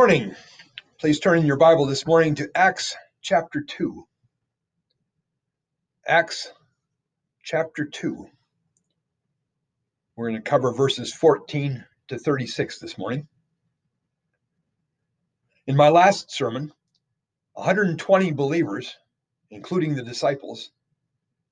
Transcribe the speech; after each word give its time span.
morning. 0.00 0.34
Please 0.98 1.20
turn 1.20 1.38
in 1.38 1.44
your 1.44 1.58
Bible 1.58 1.84
this 1.84 2.06
morning 2.06 2.34
to 2.34 2.48
Acts 2.54 2.96
chapter 3.20 3.60
2. 3.60 4.02
Acts 6.06 6.50
chapter 7.44 7.84
2. 7.84 8.26
We're 10.16 10.30
going 10.30 10.42
to 10.42 10.50
cover 10.50 10.72
verses 10.72 11.12
14 11.12 11.84
to 12.08 12.18
36 12.18 12.78
this 12.78 12.96
morning. 12.96 13.28
In 15.66 15.76
my 15.76 15.90
last 15.90 16.32
sermon, 16.32 16.72
120 17.52 18.32
believers, 18.32 18.96
including 19.50 19.94
the 19.94 20.02
disciples, 20.02 20.70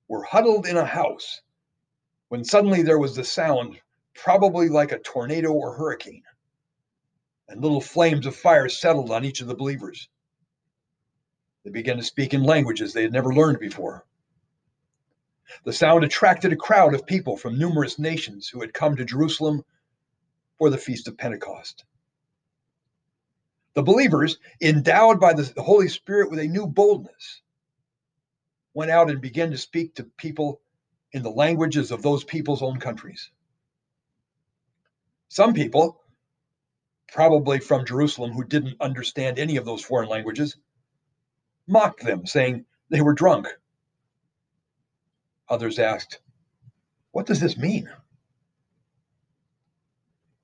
were 0.09 0.23
huddled 0.23 0.67
in 0.67 0.79
a 0.79 0.87
house 0.87 1.43
when 2.29 2.45
suddenly 2.45 2.81
there 2.81 2.99
was 2.99 3.15
the 3.15 3.25
sound, 3.25 3.79
probably 4.15 4.71
like 4.71 4.93
a 4.93 5.01
tornado 5.01 5.53
or 5.53 5.75
hurricane 5.75 6.23
and 7.49 7.63
little 7.63 7.81
flames 7.81 8.27
of 8.27 8.37
fire 8.37 8.69
settled 8.69 9.11
on 9.11 9.25
each 9.25 9.41
of 9.41 9.47
the 9.47 9.55
believers. 9.55 10.09
They 11.65 11.71
began 11.71 11.97
to 11.97 12.03
speak 12.03 12.35
in 12.35 12.43
languages 12.43 12.93
they 12.93 13.03
had 13.03 13.13
never 13.13 13.35
learned 13.35 13.59
before. 13.59 14.05
The 15.65 15.73
sound 15.73 16.05
attracted 16.05 16.53
a 16.53 16.57
crowd 16.57 16.95
of 16.95 17.07
people 17.07 17.37
from 17.37 17.59
numerous 17.59 17.99
nations 17.99 18.49
who 18.49 18.61
had 18.61 18.75
come 18.75 18.97
to 18.97 19.05
Jerusalem 19.05 19.65
for 20.59 20.71
the 20.71 20.79
Feast 20.79 21.09
of 21.09 21.17
Pentecost. 21.17 21.85
The 23.75 23.83
believers, 23.83 24.39
endowed 24.61 25.21
by 25.21 25.33
the 25.33 25.53
Holy 25.57 25.89
Spirit 25.89 26.31
with 26.31 26.41
a 26.41 26.47
new 26.47 26.67
boldness, 26.67 27.43
went 28.75 28.91
out 28.91 29.11
and 29.11 29.21
began 29.21 29.51
to 29.51 29.59
speak 29.59 29.95
to 29.95 30.05
people 30.05 30.61
in 31.13 31.23
the 31.23 31.31
languages 31.31 31.91
of 31.91 32.03
those 32.03 32.25
people's 32.25 32.63
own 32.63 32.79
countries. 32.79 33.31
Some 35.29 35.55
people 35.55 36.01
probably 37.13 37.59
from 37.59 37.87
Jerusalem, 37.87 38.33
who 38.33 38.45
didn't 38.45 38.81
understand 38.81 39.39
any 39.39 39.57
of 39.57 39.65
those 39.65 39.83
foreign 39.83 40.09
languages, 40.09 40.57
mocked 41.67 42.05
them, 42.05 42.27
saying 42.27 42.65
they 42.91 43.01
were 43.01 43.15
drunk. 43.15 43.49
Others 45.49 45.79
asked, 45.79 46.21
What 47.13 47.27
does 47.27 47.41
this 47.41 47.57
mean? 47.57 47.89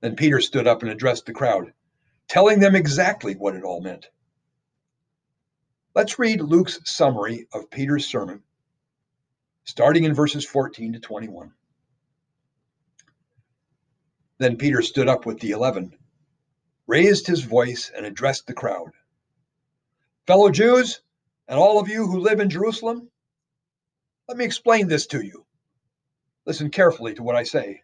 Then 0.01 0.15
Peter 0.15 0.41
stood 0.41 0.67
up 0.67 0.81
and 0.81 0.91
addressed 0.91 1.25
the 1.25 1.33
crowd, 1.33 1.73
telling 2.27 2.59
them 2.59 2.75
exactly 2.75 3.33
what 3.35 3.55
it 3.55 3.63
all 3.63 3.81
meant. 3.81 4.07
Let's 5.93 6.19
read 6.19 6.41
Luke's 6.41 6.79
summary 6.83 7.47
of 7.53 7.69
Peter's 7.69 8.05
sermon, 8.05 8.41
starting 9.63 10.03
in 10.03 10.13
verses 10.13 10.45
14 10.45 10.93
to 10.93 10.99
21. 10.99 11.51
Then 14.37 14.57
Peter 14.57 14.81
stood 14.81 15.07
up 15.07 15.25
with 15.25 15.39
the 15.39 15.51
eleven 15.51 15.95
raised 16.87 17.27
his 17.27 17.41
voice 17.41 17.91
and 17.95 18.05
addressed 18.05 18.47
the 18.47 18.53
crowd. 18.53 18.91
Fellow 20.27 20.49
Jews, 20.49 21.01
and 21.47 21.59
all 21.59 21.79
of 21.79 21.89
you 21.89 22.07
who 22.07 22.19
live 22.19 22.39
in 22.39 22.49
Jerusalem, 22.49 23.09
let 24.27 24.37
me 24.37 24.45
explain 24.45 24.87
this 24.87 25.07
to 25.07 25.23
you. 25.23 25.45
Listen 26.45 26.69
carefully 26.69 27.13
to 27.15 27.23
what 27.23 27.35
I 27.35 27.43
say. 27.43 27.81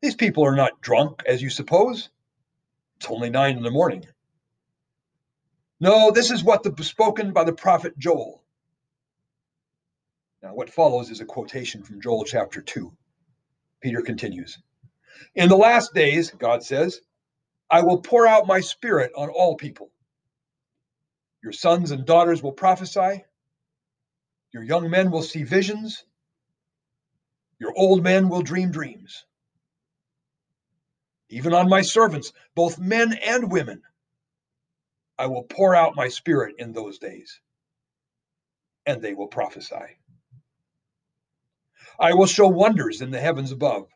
These 0.00 0.16
people 0.16 0.44
are 0.44 0.56
not 0.56 0.80
drunk, 0.80 1.22
as 1.26 1.40
you 1.40 1.50
suppose. 1.50 2.10
It's 2.96 3.06
only 3.06 3.30
nine 3.30 3.56
in 3.56 3.62
the 3.62 3.70
morning. 3.70 4.06
No, 5.78 6.10
this 6.10 6.30
is 6.30 6.44
what 6.44 6.62
the 6.62 6.84
spoken 6.84 7.32
by 7.32 7.44
the 7.44 7.52
prophet 7.52 7.96
Joel. 7.98 8.42
Now, 10.42 10.54
what 10.54 10.70
follows 10.70 11.10
is 11.10 11.20
a 11.20 11.24
quotation 11.24 11.84
from 11.84 12.00
Joel 12.00 12.24
chapter 12.24 12.60
2. 12.60 12.92
Peter 13.80 14.02
continues 14.02 14.58
In 15.36 15.48
the 15.48 15.56
last 15.56 15.94
days, 15.94 16.30
God 16.30 16.64
says, 16.64 17.00
I 17.72 17.80
will 17.80 18.02
pour 18.02 18.26
out 18.26 18.46
my 18.46 18.60
spirit 18.60 19.12
on 19.16 19.30
all 19.30 19.56
people. 19.56 19.90
Your 21.42 21.52
sons 21.52 21.90
and 21.90 22.04
daughters 22.04 22.42
will 22.42 22.52
prophesy. 22.52 23.24
Your 24.52 24.62
young 24.62 24.90
men 24.90 25.10
will 25.10 25.22
see 25.22 25.42
visions. 25.42 26.04
Your 27.58 27.72
old 27.74 28.02
men 28.02 28.28
will 28.28 28.42
dream 28.42 28.72
dreams. 28.72 29.24
Even 31.30 31.54
on 31.54 31.70
my 31.70 31.80
servants, 31.80 32.34
both 32.54 32.78
men 32.78 33.14
and 33.14 33.50
women, 33.50 33.80
I 35.18 35.26
will 35.28 35.44
pour 35.44 35.74
out 35.74 35.96
my 35.96 36.08
spirit 36.08 36.56
in 36.58 36.74
those 36.74 36.98
days, 36.98 37.40
and 38.84 39.00
they 39.00 39.14
will 39.14 39.28
prophesy. 39.28 39.96
I 41.98 42.12
will 42.12 42.26
show 42.26 42.48
wonders 42.48 43.00
in 43.00 43.10
the 43.10 43.20
heavens 43.20 43.50
above 43.50 43.88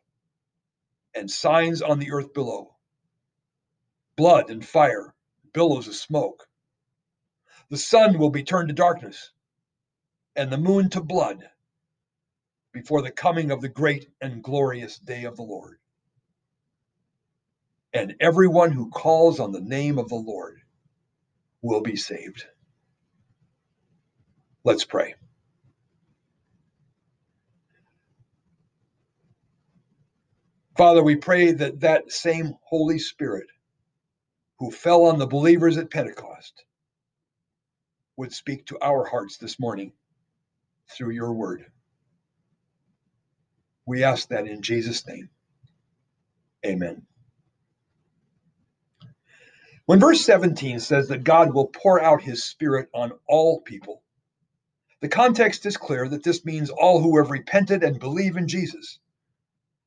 and 1.13 1.29
signs 1.29 1.83
on 1.83 1.99
the 1.99 2.11
earth 2.11 2.33
below 2.33 2.76
blood 4.17 4.49
and 4.49 4.65
fire, 4.65 5.13
billows 5.53 5.87
of 5.87 5.95
smoke. 5.95 6.47
The 7.69 7.77
sun 7.77 8.17
will 8.17 8.31
be 8.31 8.43
turned 8.43 8.67
to 8.67 8.73
darkness, 8.73 9.31
and 10.35 10.51
the 10.51 10.57
moon 10.57 10.89
to 10.91 11.01
blood 11.01 11.47
before 12.73 13.01
the 13.01 13.11
coming 13.11 13.51
of 13.51 13.61
the 13.61 13.69
great 13.69 14.09
and 14.19 14.43
glorious 14.43 14.97
day 14.97 15.23
of 15.23 15.37
the 15.37 15.43
Lord. 15.43 15.77
And 17.93 18.15
everyone 18.19 18.71
who 18.71 18.89
calls 18.89 19.39
on 19.39 19.51
the 19.51 19.61
name 19.61 19.97
of 19.97 20.09
the 20.09 20.15
Lord 20.15 20.59
will 21.61 21.81
be 21.81 21.95
saved. 21.95 22.45
Let's 24.63 24.83
pray. 24.83 25.15
Father, 30.75 31.01
we 31.01 31.15
pray 31.15 31.53
that 31.53 31.79
that 31.79 32.11
same 32.11 32.53
Holy 32.63 32.99
Spirit 32.99 33.47
who 34.59 34.71
fell 34.71 35.05
on 35.05 35.19
the 35.19 35.27
believers 35.27 35.77
at 35.77 35.91
Pentecost 35.91 36.63
would 38.15 38.33
speak 38.33 38.65
to 38.65 38.79
our 38.81 39.05
hearts 39.05 39.37
this 39.37 39.59
morning 39.59 39.91
through 40.89 41.11
your 41.11 41.33
word. 41.33 41.65
We 43.85 44.03
ask 44.03 44.29
that 44.29 44.47
in 44.47 44.61
Jesus' 44.61 45.07
name. 45.07 45.29
Amen. 46.65 47.03
When 49.85 49.99
verse 49.99 50.21
17 50.25 50.79
says 50.79 51.07
that 51.07 51.23
God 51.23 51.53
will 51.53 51.67
pour 51.67 52.01
out 52.01 52.21
his 52.21 52.43
spirit 52.43 52.89
on 52.93 53.13
all 53.27 53.61
people, 53.61 54.01
the 54.99 55.07
context 55.07 55.65
is 55.65 55.77
clear 55.77 56.09
that 56.09 56.23
this 56.23 56.43
means 56.43 56.71
all 56.71 56.99
who 56.99 57.17
have 57.17 57.29
repented 57.29 57.83
and 57.83 57.99
believe 57.99 58.35
in 58.35 58.47
Jesus, 58.47 58.99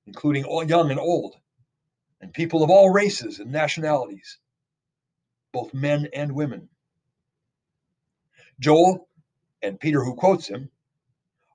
including 0.07 0.45
all 0.45 0.65
young 0.65 0.91
and 0.91 1.01
old, 1.01 1.37
and 2.21 2.33
people 2.33 2.63
of 2.63 2.71
all 2.71 2.91
races 2.91 3.41
and 3.41 3.51
nationalities 3.51 4.39
both 5.53 5.75
men 5.75 6.09
and 6.15 6.33
women. 6.33 6.69
Joel 8.61 9.09
and 9.63 9.81
Peter, 9.81 10.05
who 10.05 10.15
quotes 10.15 10.49
him, 10.49 10.71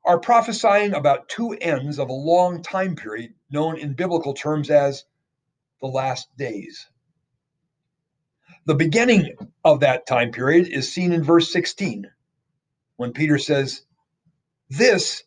are 0.06 0.20
prophesying 0.20 0.94
about 0.94 1.30
two 1.30 1.52
ends 1.54 2.00
of 2.00 2.10
a 2.10 2.14
long 2.14 2.62
time 2.62 2.96
period 2.96 3.34
known 3.50 3.78
in 3.78 3.94
biblical 3.94 4.34
terms 4.34 4.70
as 4.70 5.04
the 5.82 5.88
last 5.88 6.28
days. 6.38 6.88
The 8.66 8.76
beginning 8.76 9.36
of 9.64 9.82
that 9.82 10.08
time 10.08 10.32
period 10.32 10.68
is 10.68 10.92
seen 10.92 11.12
in 11.12 11.24
verse 11.24 11.52
16 11.52 12.06
when 12.98 13.14
Peter 13.14 13.38
says, 13.38 13.82
This 14.70 15.24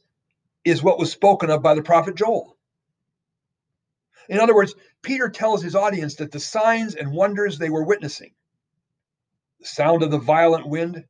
is 0.64 0.82
what 0.82 0.98
was 0.98 1.12
spoken 1.12 1.50
of 1.50 1.62
by 1.62 1.74
the 1.74 1.82
prophet 1.82 2.14
Joel. 2.16 2.56
In 4.28 4.40
other 4.40 4.54
words, 4.54 4.74
Peter 5.02 5.28
tells 5.28 5.62
his 5.62 5.74
audience 5.74 6.16
that 6.16 6.32
the 6.32 6.40
signs 6.40 6.94
and 6.94 7.12
wonders 7.12 7.58
they 7.58 7.70
were 7.70 7.84
witnessing 7.84 8.32
the 9.60 9.66
sound 9.66 10.02
of 10.02 10.10
the 10.10 10.18
violent 10.18 10.68
wind, 10.68 11.04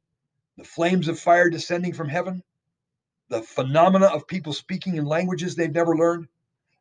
the 0.56 0.64
flames 0.64 1.08
of 1.08 1.18
fire 1.18 1.50
descending 1.50 1.92
from 1.92 2.08
heaven, 2.08 2.42
the 3.28 3.42
phenomena 3.42 4.06
of 4.06 4.26
people 4.26 4.52
speaking 4.52 4.96
in 4.96 5.04
languages 5.04 5.54
they've 5.54 5.72
never 5.72 5.96
learned. 5.96 6.28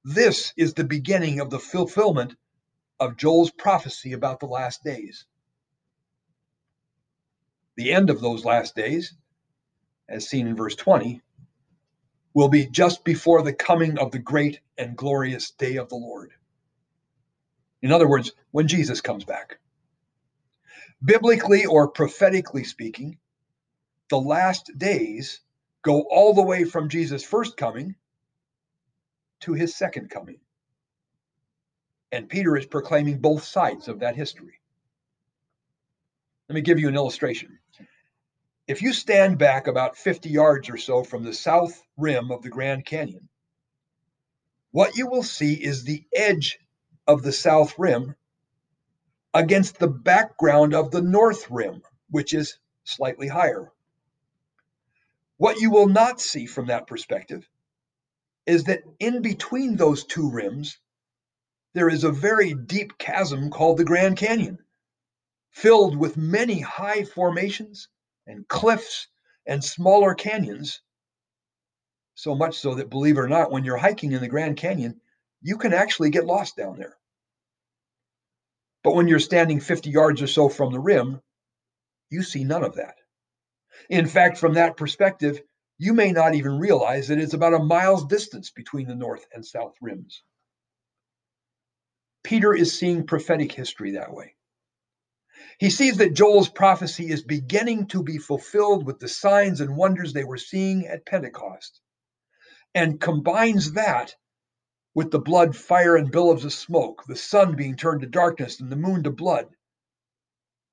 This 0.04 0.54
is 0.56 0.74
the 0.74 0.84
beginning 0.84 1.40
of 1.40 1.50
the 1.50 1.60
fulfillment 1.60 2.36
of 3.00 3.18
Joel's 3.18 3.52
prophecy 3.52 4.14
about 4.14 4.40
the 4.40 4.46
last 4.46 4.84
days. 4.84 5.26
The 7.76 7.92
end 7.92 8.10
of 8.10 8.22
those 8.22 8.46
last 8.46 8.76
days, 8.76 9.14
as 10.10 10.28
seen 10.28 10.48
in 10.48 10.56
verse 10.56 10.76
20, 10.76 11.22
will 12.34 12.48
be 12.50 12.66
just 12.66 13.04
before 13.04 13.44
the 13.44 13.54
coming 13.54 14.00
of 14.00 14.12
the 14.12 14.20
great 14.20 14.62
and 14.78 14.96
glorious 14.96 15.52
day 15.52 15.76
of 15.76 15.90
the 15.90 15.96
Lord. 15.96 16.32
In 17.82 17.92
other 17.92 18.08
words, 18.08 18.32
when 18.52 18.68
Jesus 18.68 19.02
comes 19.02 19.26
back. 19.26 19.60
Biblically 21.04 21.66
or 21.66 21.90
prophetically 21.90 22.64
speaking, 22.64 23.20
the 24.10 24.20
last 24.20 24.72
days 24.78 25.42
go 25.84 26.02
all 26.10 26.34
the 26.34 26.42
way 26.42 26.64
from 26.64 26.90
Jesus' 26.90 27.24
first 27.24 27.58
coming 27.58 27.96
to 29.42 29.54
his 29.54 29.76
second 29.76 30.10
coming. 30.10 30.40
And 32.12 32.30
Peter 32.30 32.58
is 32.58 32.66
proclaiming 32.66 33.20
both 33.20 33.44
sides 33.44 33.88
of 33.88 34.00
that 34.00 34.16
history. 34.16 34.60
Let 36.50 36.56
me 36.56 36.62
give 36.62 36.80
you 36.80 36.88
an 36.88 36.96
illustration. 36.96 37.60
If 38.68 38.82
you 38.82 38.94
stand 38.94 39.38
back 39.38 39.68
about 39.68 39.98
50 39.98 40.30
yards 40.30 40.70
or 40.70 40.78
so 40.78 41.04
from 41.04 41.24
the 41.24 41.34
south 41.34 41.82
rim 41.98 42.32
of 42.32 42.42
the 42.42 42.50
Grand 42.50 42.86
Canyon, 42.86 43.30
what 44.72 44.98
you 44.98 45.08
will 45.08 45.24
see 45.24 45.54
is 45.54 45.84
the 45.84 46.06
edge 46.16 46.60
of 47.06 47.24
the 47.24 47.32
south 47.32 47.78
rim 47.78 48.16
against 49.34 49.80
the 49.80 49.88
background 49.88 50.74
of 50.74 50.92
the 50.92 51.02
north 51.02 51.50
rim, 51.50 51.82
which 52.10 52.34
is 52.34 52.58
slightly 52.84 53.28
higher. 53.28 53.72
What 55.38 55.60
you 55.60 55.70
will 55.70 55.88
not 55.88 56.20
see 56.20 56.46
from 56.46 56.68
that 56.68 56.88
perspective 56.88 57.48
is 58.46 58.64
that 58.64 58.84
in 59.00 59.22
between 59.22 59.76
those 59.76 60.06
two 60.06 60.32
rims, 60.32 60.80
there 61.74 61.90
is 61.90 62.04
a 62.04 62.12
very 62.12 62.54
deep 62.54 62.98
chasm 62.98 63.52
called 63.52 63.78
the 63.78 63.84
Grand 63.84 64.18
Canyon, 64.18 64.58
filled 65.52 65.96
with 65.96 66.18
many 66.18 66.60
high 66.60 67.04
formations 67.04 67.90
and 68.26 68.48
cliffs 68.48 69.08
and 69.46 69.64
smaller 69.64 70.16
canyons. 70.16 70.82
So 72.16 72.34
much 72.34 72.58
so 72.58 72.76
that, 72.76 72.90
believe 72.90 73.18
it 73.18 73.22
or 73.22 73.28
not, 73.28 73.52
when 73.52 73.64
you're 73.64 73.78
hiking 73.78 74.14
in 74.14 74.22
the 74.22 74.28
Grand 74.28 74.58
Canyon, 74.58 75.00
you 75.42 75.58
can 75.58 75.74
actually 75.74 76.10
get 76.10 76.26
lost 76.26 76.56
down 76.58 76.78
there. 76.78 76.98
But 78.88 78.96
when 78.96 79.10
you're 79.10 79.20
standing 79.20 79.60
50 79.60 79.90
yards 79.90 80.22
or 80.22 80.28
so 80.28 80.48
from 80.48 80.72
the 80.72 80.80
rim, 80.80 81.20
you 82.10 82.24
see 82.24 82.46
none 82.46 82.64
of 82.64 82.76
that. 82.76 82.96
In 83.90 84.08
fact, 84.08 84.38
from 84.38 84.54
that 84.54 84.78
perspective, 84.78 85.42
you 85.78 85.94
may 85.94 86.14
not 86.14 86.36
even 86.36 86.58
realize 86.58 87.10
that 87.10 87.20
it's 87.20 87.34
about 87.34 87.54
a 87.54 87.60
mile's 87.60 88.06
distance 88.06 88.50
between 88.50 88.88
the 88.88 88.96
north 88.96 89.28
and 89.34 89.46
south 89.46 89.74
rims. 89.82 90.24
Peter 92.24 92.56
is 92.56 92.80
seeing 92.80 93.06
prophetic 93.06 93.52
history 93.52 93.92
that 93.92 94.14
way. 94.14 94.36
He 95.60 95.70
sees 95.70 95.98
that 95.98 96.14
Joel's 96.14 96.48
prophecy 96.48 97.10
is 97.10 97.24
beginning 97.24 97.88
to 97.88 98.02
be 98.02 98.18
fulfilled 98.18 98.86
with 98.86 99.00
the 99.00 99.10
signs 99.10 99.60
and 99.60 99.76
wonders 99.76 100.14
they 100.14 100.24
were 100.24 100.38
seeing 100.38 100.88
at 100.88 101.06
Pentecost, 101.06 101.82
and 102.74 103.02
combines 103.02 103.74
that 103.74 104.16
with 104.98 105.12
the 105.12 105.20
blood, 105.20 105.56
fire, 105.56 105.96
and 105.96 106.12
billows 106.12 106.44
of 106.44 106.52
smoke, 106.52 107.04
the 107.06 107.16
sun 107.16 107.56
being 107.56 107.76
turned 107.76 108.02
to 108.02 108.08
darkness 108.08 108.60
and 108.60 108.72
the 108.72 108.76
moon 108.76 109.04
to 109.04 109.12
blood 109.12 109.46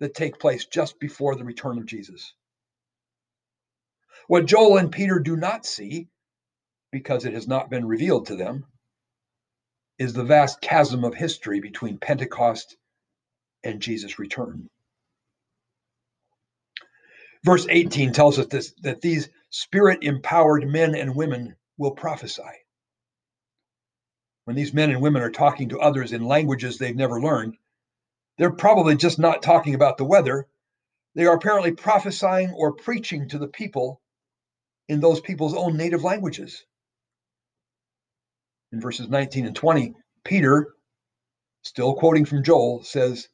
that 0.00 0.15
take 0.15 0.38
place 0.38 0.65
just 0.65 0.99
before 0.99 1.37
the 1.37 1.44
return 1.44 1.76
of 1.76 1.85
Jesus. 1.85 2.32
What 4.26 4.47
Joel 4.47 4.79
and 4.79 4.91
Peter 4.91 5.19
do 5.19 5.37
not 5.37 5.67
see, 5.67 6.09
because 6.91 7.26
it 7.26 7.35
has 7.35 7.47
not 7.47 7.69
been 7.69 7.87
revealed 7.87 8.29
to 8.29 8.37
them, 8.37 8.65
is 9.99 10.15
the 10.15 10.25
vast 10.25 10.62
chasm 10.62 11.05
of 11.05 11.15
history 11.15 11.61
between 11.61 11.99
Pentecost 11.99 12.79
and 13.62 13.79
Jesus' 13.79 14.19
return. 14.19 14.70
Verse 17.44 17.67
18 17.69 18.15
tells 18.15 18.38
us 18.38 18.47
this, 18.47 18.73
that 18.81 19.03
these 19.03 19.29
spirit 19.50 19.99
empowered 20.03 20.67
men 20.67 20.94
and 20.94 21.15
women 21.15 21.56
will 21.77 21.91
prophesy. 21.91 22.63
When 24.44 24.56
these 24.56 24.75
men 24.75 24.91
and 24.91 25.00
women 25.00 25.23
are 25.23 25.31
talking 25.31 25.70
to 25.70 25.81
others 25.81 26.12
in 26.12 26.26
languages 26.26 26.76
they've 26.76 26.94
never 26.94 27.20
learned, 27.20 27.56
they're 28.37 28.52
probably 28.52 28.94
just 28.94 29.19
not 29.19 29.43
talking 29.43 29.75
about 29.75 29.96
the 29.96 30.05
weather. 30.05 30.46
They 31.14 31.25
are 31.25 31.37
apparently 31.37 31.73
prophesying 31.73 32.50
or 32.50 32.75
preaching 32.75 33.29
to 33.31 33.38
the 33.38 33.49
people 33.49 34.02
in 34.87 35.00
those 35.00 35.20
people's 35.20 35.55
own 35.55 35.79
native 35.79 36.05
languages. 36.05 36.62
In 38.70 38.81
verses 38.81 39.08
19 39.08 39.46
and 39.46 39.56
20, 39.56 39.94
Peter, 40.25 40.75
still 41.62 41.94
quoting 41.94 42.26
from 42.26 42.43
Joel, 42.43 42.82
says, 42.82 43.29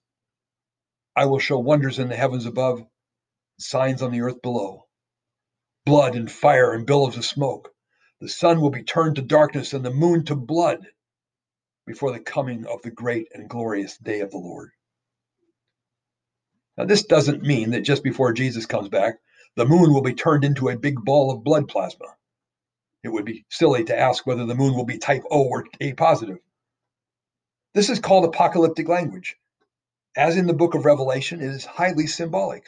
I 1.17 1.27
will 1.27 1.41
show 1.41 1.59
wonders 1.59 1.99
in 1.99 2.09
the 2.09 2.17
heavens 2.17 2.47
above, 2.47 2.87
signs 3.59 4.01
on 4.01 4.12
the 4.12 4.21
earth 4.21 4.43
below 4.43 4.87
blood 5.87 6.15
and 6.15 6.31
fire 6.31 6.73
and 6.73 6.87
billows 6.87 7.17
of 7.17 7.25
smoke. 7.25 7.75
The 8.21 8.29
sun 8.29 8.61
will 8.61 8.71
be 8.71 8.85
turned 8.85 9.17
to 9.17 9.23
darkness 9.23 9.73
and 9.73 9.85
the 9.85 9.91
moon 9.91 10.25
to 10.27 10.37
blood 10.37 10.87
before 11.91 12.13
the 12.13 12.21
coming 12.21 12.67
of 12.67 12.81
the 12.83 12.91
great 12.91 13.27
and 13.35 13.51
glorious 13.51 13.99
day 13.99 14.21
of 14.21 14.31
the 14.31 14.39
Lord. 14.39 14.71
Now, 16.79 16.85
this 16.85 17.03
doesn't 17.05 17.43
mean 17.43 17.71
that 17.71 17.81
just 17.81 18.05
before 18.05 18.33
Jesus 18.33 18.65
comes 18.65 18.89
back, 18.89 19.17
the 19.57 19.67
moon 19.67 19.93
will 19.93 20.03
be 20.03 20.15
turned 20.15 20.45
into 20.45 20.69
a 20.69 20.79
big 20.79 21.05
ball 21.05 21.33
of 21.33 21.43
blood 21.43 21.67
plasma. 21.67 22.07
It 23.03 23.09
would 23.09 23.25
be 23.25 23.45
silly 23.51 23.83
to 23.85 23.99
ask 23.99 24.25
whether 24.25 24.47
the 24.47 24.55
moon 24.55 24.77
will 24.77 24.85
be 24.85 24.99
type 24.99 25.25
O 25.33 25.43
or 25.43 25.67
A 25.81 25.93
positive. 25.95 26.39
This 27.75 27.91
is 27.91 27.99
called 27.99 28.25
apocalyptic 28.25 28.87
language. 28.89 29.37
As 30.17 30.37
in 30.37 30.47
the 30.47 30.55
book 30.55 30.75
of 30.75 30.85
Revelation, 30.85 31.41
it 31.41 31.51
is 31.51 31.65
highly 31.65 32.07
symbolic. 32.07 32.67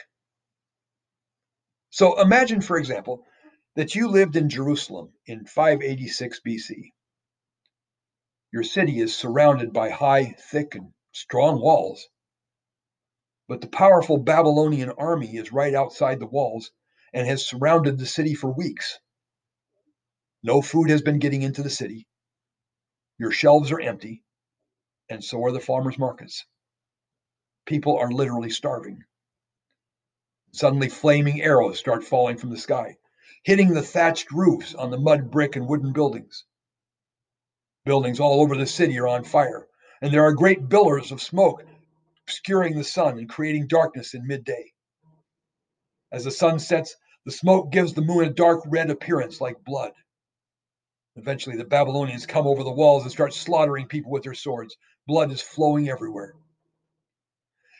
So 1.91 2.19
imagine, 2.19 2.59
for 2.59 2.77
example, 2.77 3.25
that 3.75 3.95
you 3.95 4.09
lived 4.09 4.35
in 4.35 4.49
Jerusalem 4.49 5.13
in 5.25 5.45
586 5.45 6.41
BC. 6.45 6.91
Your 8.53 8.63
city 8.63 8.99
is 8.99 9.15
surrounded 9.15 9.73
by 9.73 9.89
high, 9.89 10.35
thick, 10.37 10.75
and 10.75 10.93
strong 11.11 11.59
walls. 11.59 12.07
But 13.47 13.61
the 13.61 13.67
powerful 13.67 14.19
Babylonian 14.19 14.91
army 14.91 15.37
is 15.37 15.51
right 15.51 15.73
outside 15.73 16.19
the 16.19 16.27
walls 16.27 16.71
and 17.13 17.27
has 17.27 17.47
surrounded 17.47 17.97
the 17.97 18.05
city 18.05 18.35
for 18.35 18.51
weeks. 18.53 18.99
No 20.43 20.61
food 20.61 20.91
has 20.91 21.01
been 21.01 21.17
getting 21.17 21.41
into 21.41 21.63
the 21.63 21.69
city. 21.71 22.07
Your 23.17 23.31
shelves 23.31 23.71
are 23.71 23.81
empty, 23.81 24.23
and 25.09 25.23
so 25.23 25.43
are 25.43 25.51
the 25.51 25.59
farmers' 25.59 25.97
markets. 25.97 26.45
People 27.65 27.97
are 27.97 28.11
literally 28.11 28.51
starving. 28.51 29.03
Suddenly, 30.51 30.89
flaming 30.89 31.41
arrows 31.41 31.79
start 31.79 32.03
falling 32.03 32.37
from 32.37 32.51
the 32.51 32.57
sky, 32.57 32.97
hitting 33.43 33.73
the 33.73 33.81
thatched 33.81 34.31
roofs 34.31 34.75
on 34.75 34.91
the 34.91 34.99
mud, 34.99 35.31
brick, 35.31 35.55
and 35.55 35.67
wooden 35.67 35.91
buildings. 35.91 36.45
Buildings 37.85 38.19
all 38.19 38.41
over 38.41 38.55
the 38.55 38.65
city 38.65 38.97
are 38.99 39.07
on 39.07 39.23
fire, 39.23 39.67
and 40.01 40.13
there 40.13 40.23
are 40.23 40.33
great 40.33 40.69
billowers 40.69 41.11
of 41.11 41.21
smoke 41.21 41.65
obscuring 42.25 42.75
the 42.75 42.83
sun 42.83 43.17
and 43.17 43.27
creating 43.27 43.67
darkness 43.67 44.13
in 44.13 44.25
midday. 44.25 44.71
As 46.11 46.23
the 46.23 46.31
sun 46.31 46.59
sets, 46.59 46.95
the 47.25 47.31
smoke 47.31 47.71
gives 47.71 47.93
the 47.93 48.01
moon 48.01 48.25
a 48.25 48.29
dark 48.29 48.61
red 48.67 48.89
appearance 48.89 49.41
like 49.41 49.63
blood. 49.65 49.91
Eventually, 51.15 51.57
the 51.57 51.65
Babylonians 51.65 52.25
come 52.25 52.47
over 52.47 52.63
the 52.63 52.71
walls 52.71 53.03
and 53.03 53.11
start 53.11 53.33
slaughtering 53.33 53.87
people 53.87 54.11
with 54.11 54.23
their 54.23 54.33
swords. 54.33 54.77
Blood 55.05 55.31
is 55.31 55.41
flowing 55.41 55.89
everywhere. 55.89 56.33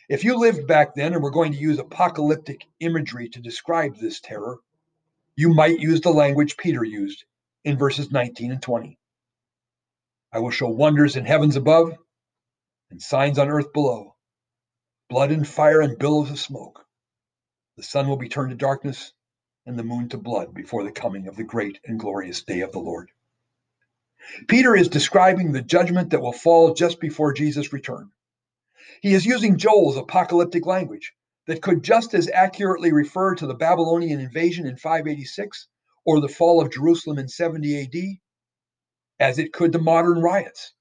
If 0.10 0.24
you 0.24 0.38
lived 0.38 0.68
back 0.68 0.94
then 0.94 1.14
and 1.14 1.24
were 1.24 1.32
going 1.32 1.54
to 1.54 1.58
use 1.58 1.80
apocalyptic 1.80 2.62
imagery 2.80 3.30
to 3.30 3.40
describe 3.40 3.96
this 3.96 4.20
terror, 4.20 4.60
you 5.36 5.54
might 5.54 5.80
use 5.80 6.02
the 6.02 6.12
language 6.12 6.58
Peter 6.58 6.84
used 6.84 7.24
in 7.64 7.78
verses 7.78 8.12
19 8.12 8.52
and 8.52 8.62
20. 8.62 9.00
I 10.36 10.40
will 10.40 10.50
show 10.50 10.68
wonders 10.68 11.16
in 11.16 11.26
heavens 11.26 11.56
above 11.56 11.96
and 12.90 13.00
signs 13.00 13.38
on 13.38 13.50
earth 13.50 13.72
below 13.72 14.16
blood 15.08 15.30
and 15.30 15.48
fire 15.48 15.80
and 15.80 16.00
billows 16.00 16.32
of 16.32 16.40
smoke. 16.40 16.84
The 17.78 17.84
sun 17.84 18.08
will 18.08 18.18
be 18.18 18.30
turned 18.30 18.50
to 18.50 18.56
darkness 18.56 19.14
and 19.68 19.78
the 19.78 19.84
moon 19.84 20.10
to 20.10 20.18
blood 20.18 20.56
before 20.56 20.84
the 20.84 20.92
coming 20.92 21.28
of 21.28 21.36
the 21.36 21.44
great 21.44 21.80
and 21.86 22.00
glorious 22.00 22.42
day 22.42 22.62
of 22.62 22.72
the 22.72 22.80
Lord. 22.80 23.12
Peter 24.48 24.76
is 24.76 24.90
describing 24.90 25.52
the 25.52 25.62
judgment 25.62 26.10
that 26.10 26.22
will 26.22 26.34
fall 26.34 26.74
just 26.74 27.00
before 27.00 27.32
Jesus' 27.34 27.72
return. 27.72 28.10
He 29.04 29.14
is 29.14 29.28
using 29.28 29.60
Joel's 29.60 29.98
apocalyptic 29.98 30.66
language 30.66 31.14
that 31.46 31.62
could 31.62 31.84
just 31.84 32.16
as 32.16 32.28
accurately 32.28 32.92
refer 32.92 33.36
to 33.36 33.46
the 33.46 33.54
Babylonian 33.54 34.20
invasion 34.20 34.66
in 34.66 34.78
586 34.78 35.68
or 36.06 36.20
the 36.20 36.28
fall 36.28 36.60
of 36.60 36.72
Jerusalem 36.72 37.20
in 37.20 37.28
70 37.28 37.84
AD 37.84 38.20
as 39.20 39.40
it 39.40 39.54
could 39.54 39.74
to 39.74 39.80
modern 39.80 40.22
riots 40.22 40.74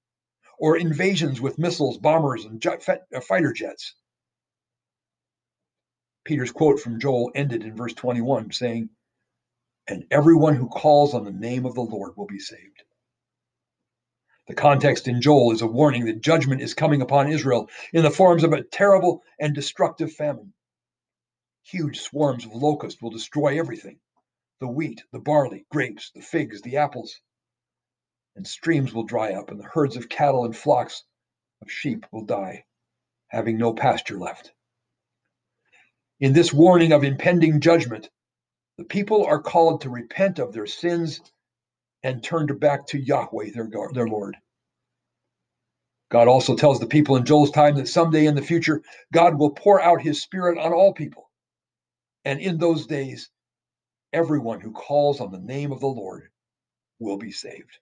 or 0.58 0.76
invasions 0.76 1.40
with 1.40 1.58
missiles, 1.58 1.98
bombers, 1.98 2.44
and 2.44 2.60
jet, 2.60 2.86
uh, 2.88 3.20
fighter 3.20 3.52
jets. 3.52 3.94
Peter's 6.24 6.52
quote 6.52 6.78
from 6.78 7.00
Joel 7.00 7.32
ended 7.34 7.64
in 7.64 7.76
verse 7.76 7.94
21, 7.94 8.52
saying, 8.52 8.90
And 9.88 10.04
everyone 10.10 10.54
who 10.54 10.68
calls 10.68 11.14
on 11.14 11.24
the 11.24 11.32
name 11.32 11.66
of 11.66 11.74
the 11.74 11.80
Lord 11.82 12.16
will 12.16 12.26
be 12.26 12.38
saved. 12.38 12.84
The 14.46 14.54
context 14.54 15.08
in 15.08 15.20
Joel 15.20 15.52
is 15.52 15.62
a 15.62 15.66
warning 15.66 16.06
that 16.06 16.20
judgment 16.20 16.60
is 16.60 16.74
coming 16.74 17.00
upon 17.00 17.30
Israel 17.30 17.70
in 17.92 18.02
the 18.02 18.10
forms 18.10 18.44
of 18.44 18.52
a 18.52 18.62
terrible 18.62 19.22
and 19.40 19.54
destructive 19.54 20.12
famine. 20.12 20.52
Huge 21.64 22.00
swarms 22.00 22.44
of 22.44 22.52
locusts 22.54 23.00
will 23.00 23.10
destroy 23.10 23.58
everything 23.58 23.98
the 24.60 24.68
wheat, 24.68 25.02
the 25.10 25.18
barley, 25.18 25.66
grapes, 25.70 26.12
the 26.14 26.22
figs, 26.22 26.62
the 26.62 26.76
apples. 26.76 27.20
And 28.36 28.46
streams 28.46 28.94
will 28.94 29.04
dry 29.04 29.32
up, 29.32 29.50
and 29.50 29.60
the 29.60 29.68
herds 29.72 29.96
of 29.96 30.08
cattle 30.08 30.44
and 30.44 30.56
flocks 30.56 31.04
of 31.60 31.70
sheep 31.70 32.06
will 32.12 32.24
die, 32.24 32.64
having 33.28 33.58
no 33.58 33.74
pasture 33.74 34.18
left. 34.18 34.52
In 36.20 36.32
this 36.32 36.52
warning 36.52 36.92
of 36.92 37.04
impending 37.04 37.60
judgment, 37.60 38.08
the 38.78 38.84
people 38.84 39.24
are 39.24 39.42
called 39.42 39.82
to 39.82 39.90
repent 39.90 40.38
of 40.38 40.52
their 40.52 40.66
sins 40.66 41.20
and 42.02 42.22
turn 42.22 42.46
back 42.58 42.86
to 42.88 42.98
Yahweh, 42.98 43.50
their, 43.52 43.66
God, 43.66 43.94
their 43.94 44.08
Lord. 44.08 44.36
God 46.10 46.28
also 46.28 46.56
tells 46.56 46.78
the 46.78 46.86
people 46.86 47.16
in 47.16 47.24
Joel's 47.24 47.50
time 47.50 47.76
that 47.76 47.88
someday 47.88 48.26
in 48.26 48.34
the 48.34 48.42
future, 48.42 48.82
God 49.12 49.38
will 49.38 49.50
pour 49.50 49.80
out 49.80 50.02
his 50.02 50.22
spirit 50.22 50.58
on 50.58 50.72
all 50.72 50.92
people. 50.92 51.30
And 52.24 52.40
in 52.40 52.58
those 52.58 52.86
days, 52.86 53.30
everyone 54.12 54.60
who 54.60 54.72
calls 54.72 55.20
on 55.20 55.32
the 55.32 55.38
name 55.38 55.72
of 55.72 55.80
the 55.80 55.86
Lord 55.86 56.28
will 56.98 57.16
be 57.16 57.32
saved. 57.32 57.78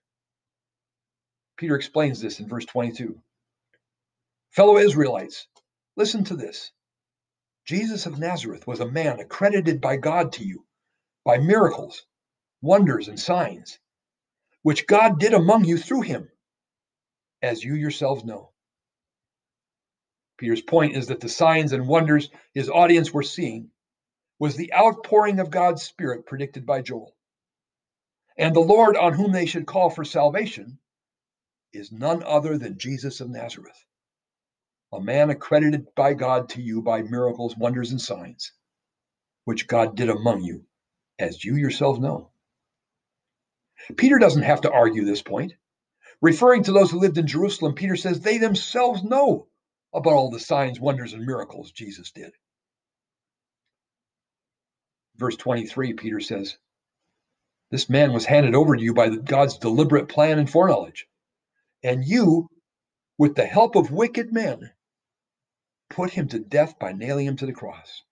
Peter 1.61 1.75
explains 1.75 2.19
this 2.19 2.39
in 2.39 2.47
verse 2.47 2.65
22. 2.65 3.21
Fellow 4.49 4.77
Israelites, 4.77 5.47
Listen 5.95 6.23
to 6.23 6.35
this 6.35 6.71
Jesus 7.65 8.07
of 8.07 8.17
Nazareth 8.17 8.65
was 8.65 8.79
a 8.79 8.89
man 8.89 9.19
accredited 9.19 9.79
by 9.79 9.97
God 9.97 10.33
to 10.33 10.43
you 10.43 10.65
by 11.23 11.37
miracles, 11.37 12.07
wonders, 12.63 13.09
and 13.09 13.19
signs, 13.19 13.77
which 14.63 14.87
God 14.87 15.19
did 15.19 15.35
among 15.35 15.65
you 15.65 15.77
through 15.77 16.01
him, 16.01 16.31
as 17.43 17.63
you 17.63 17.75
yourselves 17.75 18.25
know. 18.25 18.49
Peter's 20.39 20.63
point 20.63 20.97
is 20.97 21.09
that 21.09 21.19
the 21.19 21.29
signs 21.29 21.73
and 21.73 21.87
wonders 21.87 22.31
his 22.55 22.71
audience 22.71 23.13
were 23.13 23.21
seeing 23.21 23.69
was 24.39 24.55
the 24.55 24.73
outpouring 24.73 25.39
of 25.39 25.51
God's 25.51 25.83
Spirit 25.83 26.25
predicted 26.25 26.65
by 26.65 26.81
Joel. 26.81 27.15
And 28.35 28.55
the 28.55 28.61
Lord 28.61 28.97
on 28.97 29.13
whom 29.13 29.31
they 29.31 29.45
should 29.45 29.67
call 29.67 29.91
for 29.91 30.03
salvation 30.03 30.79
is 31.73 31.91
none 31.91 32.23
other 32.23 32.57
than 32.57 32.77
Jesus 32.77 33.21
of 33.21 33.29
Nazareth, 33.29 33.85
a 34.91 35.01
man 35.01 35.29
accredited 35.29 35.93
by 35.95 36.13
God 36.13 36.49
to 36.49 36.61
you 36.61 36.81
by 36.81 37.01
miracles, 37.01 37.55
wonders, 37.55 37.91
and 37.91 38.01
signs, 38.01 38.51
which 39.45 39.67
God 39.67 39.95
did 39.95 40.09
among 40.09 40.43
you, 40.43 40.65
as 41.19 41.43
you 41.43 41.55
yourselves 41.55 41.99
know. 41.99 42.31
Peter 43.97 44.19
doesn't 44.19 44.43
have 44.43 44.61
to 44.61 44.71
argue 44.71 45.05
this 45.05 45.21
point. 45.21 45.53
Referring 46.21 46.63
to 46.63 46.71
those 46.71 46.91
who 46.91 46.99
lived 46.99 47.17
in 47.17 47.25
Jerusalem, 47.27 47.73
Peter 47.73 47.95
says 47.95 48.19
they 48.19 48.37
themselves 48.37 49.03
know 49.03 49.47
about 49.93 50.13
all 50.13 50.29
the 50.29 50.39
signs, 50.39 50.79
wonders, 50.79 51.13
and 51.13 51.25
miracles 51.25 51.71
Jesus 51.71 52.11
did. 52.11 52.33
Verse 55.17 55.35
23, 55.35 55.93
Peter 55.93 56.19
says, 56.19 56.57
This 57.71 57.89
man 57.89 58.13
was 58.13 58.25
handed 58.25 58.55
over 58.55 58.75
to 58.75 58.81
you 58.81 58.93
by 58.93 59.09
God's 59.09 59.57
deliberate 59.57 60.09
plan 60.09 60.39
and 60.39 60.49
foreknowledge. 60.49 61.07
And 61.83 62.05
you, 62.05 62.47
with 63.17 63.35
the 63.35 63.45
help 63.45 63.75
of 63.75 63.91
wicked 63.91 64.31
men, 64.31 64.71
put 65.89 66.11
him 66.11 66.27
to 66.29 66.39
death 66.39 66.79
by 66.79 66.93
nailing 66.93 67.27
him 67.27 67.37
to 67.37 67.45
the 67.45 67.53
cross. 67.53 68.03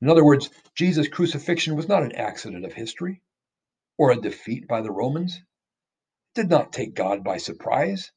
In 0.00 0.08
other 0.08 0.24
words, 0.24 0.50
Jesus' 0.74 1.08
crucifixion 1.08 1.74
was 1.74 1.88
not 1.88 2.02
an 2.02 2.12
accident 2.12 2.64
of 2.64 2.72
history 2.72 3.22
or 3.96 4.12
a 4.12 4.20
defeat 4.20 4.68
by 4.68 4.80
the 4.82 4.92
Romans. 4.92 5.36
It 5.36 6.42
did 6.42 6.50
not 6.50 6.72
take 6.72 6.94
God 6.94 7.24
by 7.24 7.38
surprise 7.38 8.12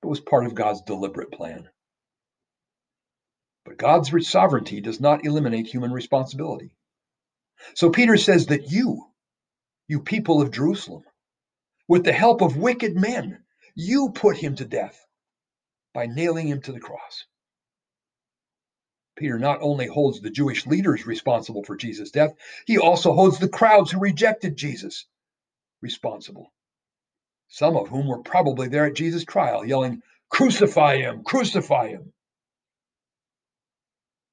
but 0.00 0.08
was 0.08 0.20
part 0.20 0.46
of 0.46 0.54
God's 0.54 0.82
deliberate 0.82 1.32
plan. 1.32 1.68
But 3.64 3.78
God's 3.78 4.10
sovereignty 4.28 4.80
does 4.80 5.00
not 5.00 5.24
eliminate 5.24 5.66
human 5.66 5.92
responsibility. 5.92 6.70
So 7.74 7.90
Peter 7.90 8.16
says 8.16 8.46
that 8.46 8.70
you, 8.70 9.06
you 9.88 10.00
people 10.00 10.40
of 10.40 10.50
Jerusalem, 10.50 11.02
with 11.88 12.04
the 12.04 12.12
help 12.12 12.42
of 12.42 12.56
wicked 12.56 12.94
men, 12.94 13.42
you 13.74 14.10
put 14.10 14.36
him 14.36 14.54
to 14.56 14.64
death 14.64 15.06
by 15.94 16.06
nailing 16.06 16.48
him 16.48 16.60
to 16.62 16.72
the 16.72 16.80
cross. 16.80 17.24
Peter 19.16 19.38
not 19.38 19.60
only 19.62 19.86
holds 19.86 20.20
the 20.20 20.30
Jewish 20.30 20.66
leaders 20.66 21.06
responsible 21.06 21.64
for 21.64 21.76
Jesus' 21.76 22.12
death, 22.12 22.34
he 22.66 22.78
also 22.78 23.12
holds 23.12 23.38
the 23.38 23.48
crowds 23.48 23.90
who 23.90 23.98
rejected 23.98 24.56
Jesus 24.56 25.06
responsible 25.80 26.52
some 27.48 27.76
of 27.76 27.88
whom 27.88 28.06
were 28.06 28.22
probably 28.22 28.68
there 28.68 28.84
at 28.84 28.94
Jesus' 28.94 29.24
trial, 29.24 29.64
yelling, 29.64 30.02
Crucify 30.28 30.98
him! 30.98 31.24
Crucify 31.24 31.88
him! 31.88 32.12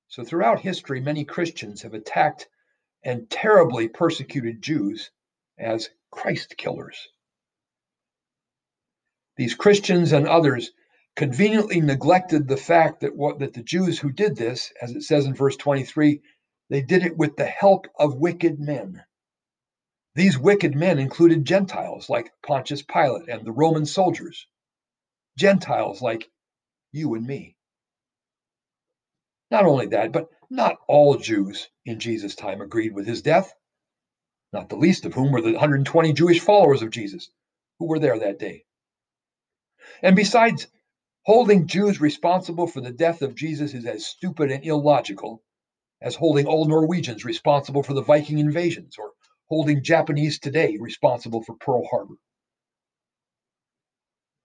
So, 0.09 0.23
throughout 0.23 0.59
history, 0.59 0.99
many 0.99 1.23
Christians 1.23 1.81
have 1.81 1.93
attacked 1.93 2.47
and 3.03 3.29
terribly 3.29 3.87
persecuted 3.87 4.61
Jews 4.61 5.11
as 5.57 5.89
Christ 6.11 6.57
killers. 6.57 7.07
These 9.37 9.55
Christians 9.55 10.13
and 10.13 10.27
others 10.27 10.71
conveniently 11.15 11.81
neglected 11.81 12.47
the 12.47 12.57
fact 12.57 13.01
that 13.01 13.15
what 13.15 13.39
that 13.39 13.53
the 13.53 13.63
Jews 13.63 13.99
who 13.99 14.11
did 14.11 14.35
this, 14.35 14.71
as 14.81 14.91
it 14.91 15.03
says 15.03 15.25
in 15.25 15.33
verse 15.33 15.57
23, 15.57 16.21
they 16.69 16.81
did 16.81 17.03
it 17.03 17.17
with 17.17 17.35
the 17.35 17.45
help 17.45 17.87
of 17.99 18.15
wicked 18.15 18.59
men. 18.59 19.03
These 20.15 20.39
wicked 20.39 20.75
men 20.75 20.99
included 20.99 21.45
Gentiles 21.45 22.09
like 22.09 22.31
Pontius 22.41 22.81
Pilate 22.81 23.27
and 23.27 23.45
the 23.45 23.51
Roman 23.51 23.85
soldiers, 23.85 24.47
Gentiles 25.37 26.01
like 26.01 26.29
you 26.93 27.13
and 27.15 27.25
me. 27.25 27.57
Not 29.51 29.65
only 29.65 29.87
that, 29.87 30.13
but 30.13 30.29
not 30.49 30.77
all 30.87 31.17
Jews 31.17 31.69
in 31.85 31.99
Jesus' 31.99 32.35
time 32.35 32.61
agreed 32.61 32.93
with 32.93 33.05
his 33.05 33.21
death, 33.21 33.53
not 34.53 34.69
the 34.69 34.77
least 34.77 35.05
of 35.05 35.13
whom 35.13 35.33
were 35.33 35.41
the 35.41 35.51
120 35.51 36.13
Jewish 36.13 36.39
followers 36.39 36.81
of 36.81 36.91
Jesus 36.91 37.29
who 37.79 37.87
were 37.87 37.99
there 37.99 38.17
that 38.19 38.39
day. 38.39 38.63
And 40.01 40.15
besides, 40.15 40.67
holding 41.23 41.67
Jews 41.67 42.01
responsible 42.01 42.67
for 42.67 42.81
the 42.81 42.91
death 42.91 43.21
of 43.21 43.35
Jesus 43.35 43.73
is 43.73 43.85
as 43.85 44.05
stupid 44.05 44.51
and 44.51 44.65
illogical 44.65 45.41
as 46.01 46.15
holding 46.15 46.45
all 46.45 46.65
Norwegians 46.65 47.25
responsible 47.25 47.83
for 47.83 47.93
the 47.93 48.03
Viking 48.03 48.39
invasions 48.39 48.97
or 48.97 49.11
holding 49.47 49.83
Japanese 49.83 50.39
today 50.39 50.77
responsible 50.79 51.43
for 51.43 51.55
Pearl 51.55 51.87
Harbor. 51.89 52.15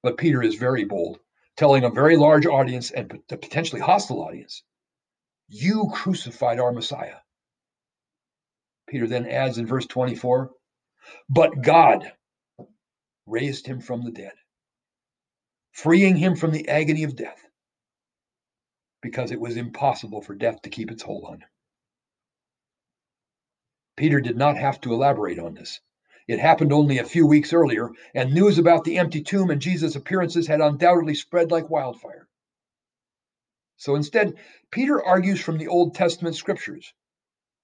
But 0.03 0.17
Peter 0.17 0.43
is 0.43 0.55
very 0.55 0.85
bold, 0.85 1.19
telling 1.57 1.85
a 1.85 1.91
very 1.91 2.17
large 2.17 2.47
audience 2.47 2.91
and 2.91 3.13
a 3.31 3.37
potentially 3.37 3.81
hostile 3.81 4.23
audience, 4.23 4.63
You 5.49 5.91
crucified 5.93 6.59
our 6.59 6.73
Messiah. 6.73 7.17
Peter 8.89 9.07
then 9.07 9.27
adds 9.27 9.59
in 9.59 9.67
verse 9.67 9.87
24, 9.87 10.51
But 11.29 11.63
God 11.63 12.13
raised 13.27 13.67
him 13.67 13.81
from 13.81 14.05
the 14.05 14.11
dead, 14.11 14.33
freeing 15.73 16.17
him 16.17 16.37
from 16.37 16.53
the 16.53 16.69
agony 16.69 17.05
of 17.05 17.17
death, 17.17 17.41
because 19.03 19.31
it 19.31 19.41
was 19.41 19.57
impossible 19.57 20.23
for 20.23 20.35
death 20.35 20.63
to 20.63 20.71
keep 20.71 20.91
its 20.91 21.03
hold 21.03 21.25
on 21.25 21.35
him. 21.41 21.49
Peter 23.97 24.21
did 24.21 24.37
not 24.37 24.57
have 24.57 24.81
to 24.81 24.93
elaborate 24.93 25.39
on 25.39 25.55
this. 25.55 25.81
It 26.27 26.39
happened 26.39 26.73
only 26.73 26.99
a 26.99 27.05
few 27.05 27.27
weeks 27.27 27.53
earlier, 27.53 27.91
and 28.15 28.33
news 28.33 28.59
about 28.59 28.85
the 28.85 28.99
empty 28.99 29.23
tomb 29.23 29.51
and 29.51 29.61
Jesus' 29.61 29.97
appearances 29.97 30.47
had 30.47 30.61
undoubtedly 30.61 31.15
spread 31.15 31.51
like 31.51 31.69
wildfire. 31.69 32.29
So 33.77 33.95
instead, 33.97 34.35
Peter 34.71 35.03
argues 35.03 35.41
from 35.41 35.59
the 35.59 35.69
Old 35.69 35.95
Testament 35.95 36.37
scriptures 36.37 36.93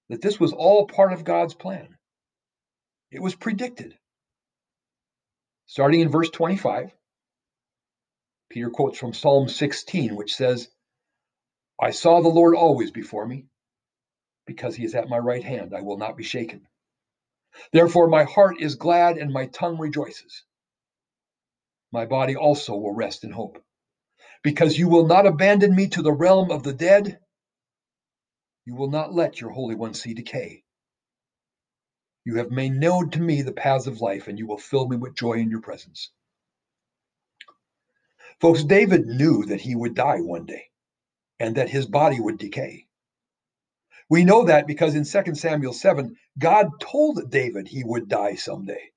that 0.08 0.22
this 0.22 0.40
was 0.40 0.52
all 0.52 0.86
part 0.86 1.12
of 1.12 1.24
God's 1.24 1.54
plan. 1.54 1.96
It 3.10 3.22
was 3.22 3.34
predicted. 3.34 3.96
Starting 5.66 6.00
in 6.00 6.08
verse 6.08 6.30
25, 6.30 6.92
Peter 8.48 8.70
quotes 8.70 8.98
from 8.98 9.12
Psalm 9.12 9.48
16, 9.48 10.16
which 10.16 10.34
says, 10.34 10.68
I 11.80 11.90
saw 11.90 12.20
the 12.20 12.28
Lord 12.28 12.54
always 12.54 12.90
before 12.90 13.26
me 13.26 13.46
because 14.46 14.76
he 14.76 14.84
is 14.84 14.94
at 14.94 15.08
my 15.08 15.18
right 15.18 15.42
hand, 15.42 15.74
I 15.74 15.82
will 15.82 15.98
not 15.98 16.16
be 16.16 16.24
shaken. 16.24 16.66
Therefore, 17.72 18.08
my 18.08 18.24
heart 18.24 18.60
is 18.60 18.76
glad 18.76 19.18
and 19.18 19.32
my 19.32 19.46
tongue 19.46 19.78
rejoices. 19.78 20.44
My 21.92 22.06
body 22.06 22.36
also 22.36 22.76
will 22.76 22.94
rest 22.94 23.24
in 23.24 23.30
hope, 23.30 23.62
because 24.42 24.78
you 24.78 24.88
will 24.88 25.06
not 25.06 25.26
abandon 25.26 25.74
me 25.74 25.88
to 25.88 26.02
the 26.02 26.12
realm 26.12 26.50
of 26.50 26.62
the 26.62 26.72
dead. 26.72 27.18
You 28.64 28.74
will 28.74 28.90
not 28.90 29.14
let 29.14 29.40
your 29.40 29.50
Holy 29.50 29.74
One 29.74 29.94
see 29.94 30.14
decay. 30.14 30.62
You 32.24 32.36
have 32.38 32.50
made 32.50 32.72
known 32.72 33.10
to 33.10 33.20
me 33.20 33.42
the 33.42 33.52
paths 33.52 33.86
of 33.86 34.00
life, 34.00 34.28
and 34.28 34.38
you 34.38 34.46
will 34.46 34.58
fill 34.58 34.88
me 34.88 34.96
with 34.96 35.14
joy 35.14 35.34
in 35.34 35.50
your 35.50 35.60
presence. 35.60 36.10
Folks, 38.40 38.64
David 38.64 39.06
knew 39.06 39.44
that 39.46 39.62
he 39.62 39.74
would 39.74 39.94
die 39.94 40.20
one 40.20 40.44
day 40.44 40.64
and 41.40 41.56
that 41.56 41.70
his 41.70 41.86
body 41.86 42.20
would 42.20 42.38
decay. 42.38 42.86
We 44.08 44.24
know 44.24 44.44
that 44.44 44.66
because 44.66 44.94
in 44.94 45.04
2 45.04 45.34
Samuel 45.34 45.72
7, 45.72 46.16
God 46.38 46.68
told 46.80 47.30
David 47.30 47.66
he 47.66 47.82
would 47.82 48.08
die 48.08 48.34
someday. 48.34 48.90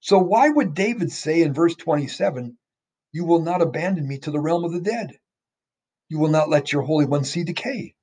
So 0.00 0.18
why 0.18 0.48
would 0.48 0.74
David 0.74 1.12
say 1.12 1.42
in 1.42 1.54
verse 1.54 1.76
27, 1.76 2.58
You 3.12 3.24
will 3.24 3.40
not 3.40 3.62
abandon 3.62 4.06
me 4.06 4.18
to 4.18 4.30
the 4.30 4.40
realm 4.40 4.64
of 4.64 4.72
the 4.72 4.80
dead? 4.80 5.18
You 6.08 6.18
will 6.18 6.28
not 6.28 6.50
let 6.50 6.72
your 6.72 6.82
Holy 6.82 7.06
One 7.06 7.24
see 7.24 7.44
decay. 7.44 7.94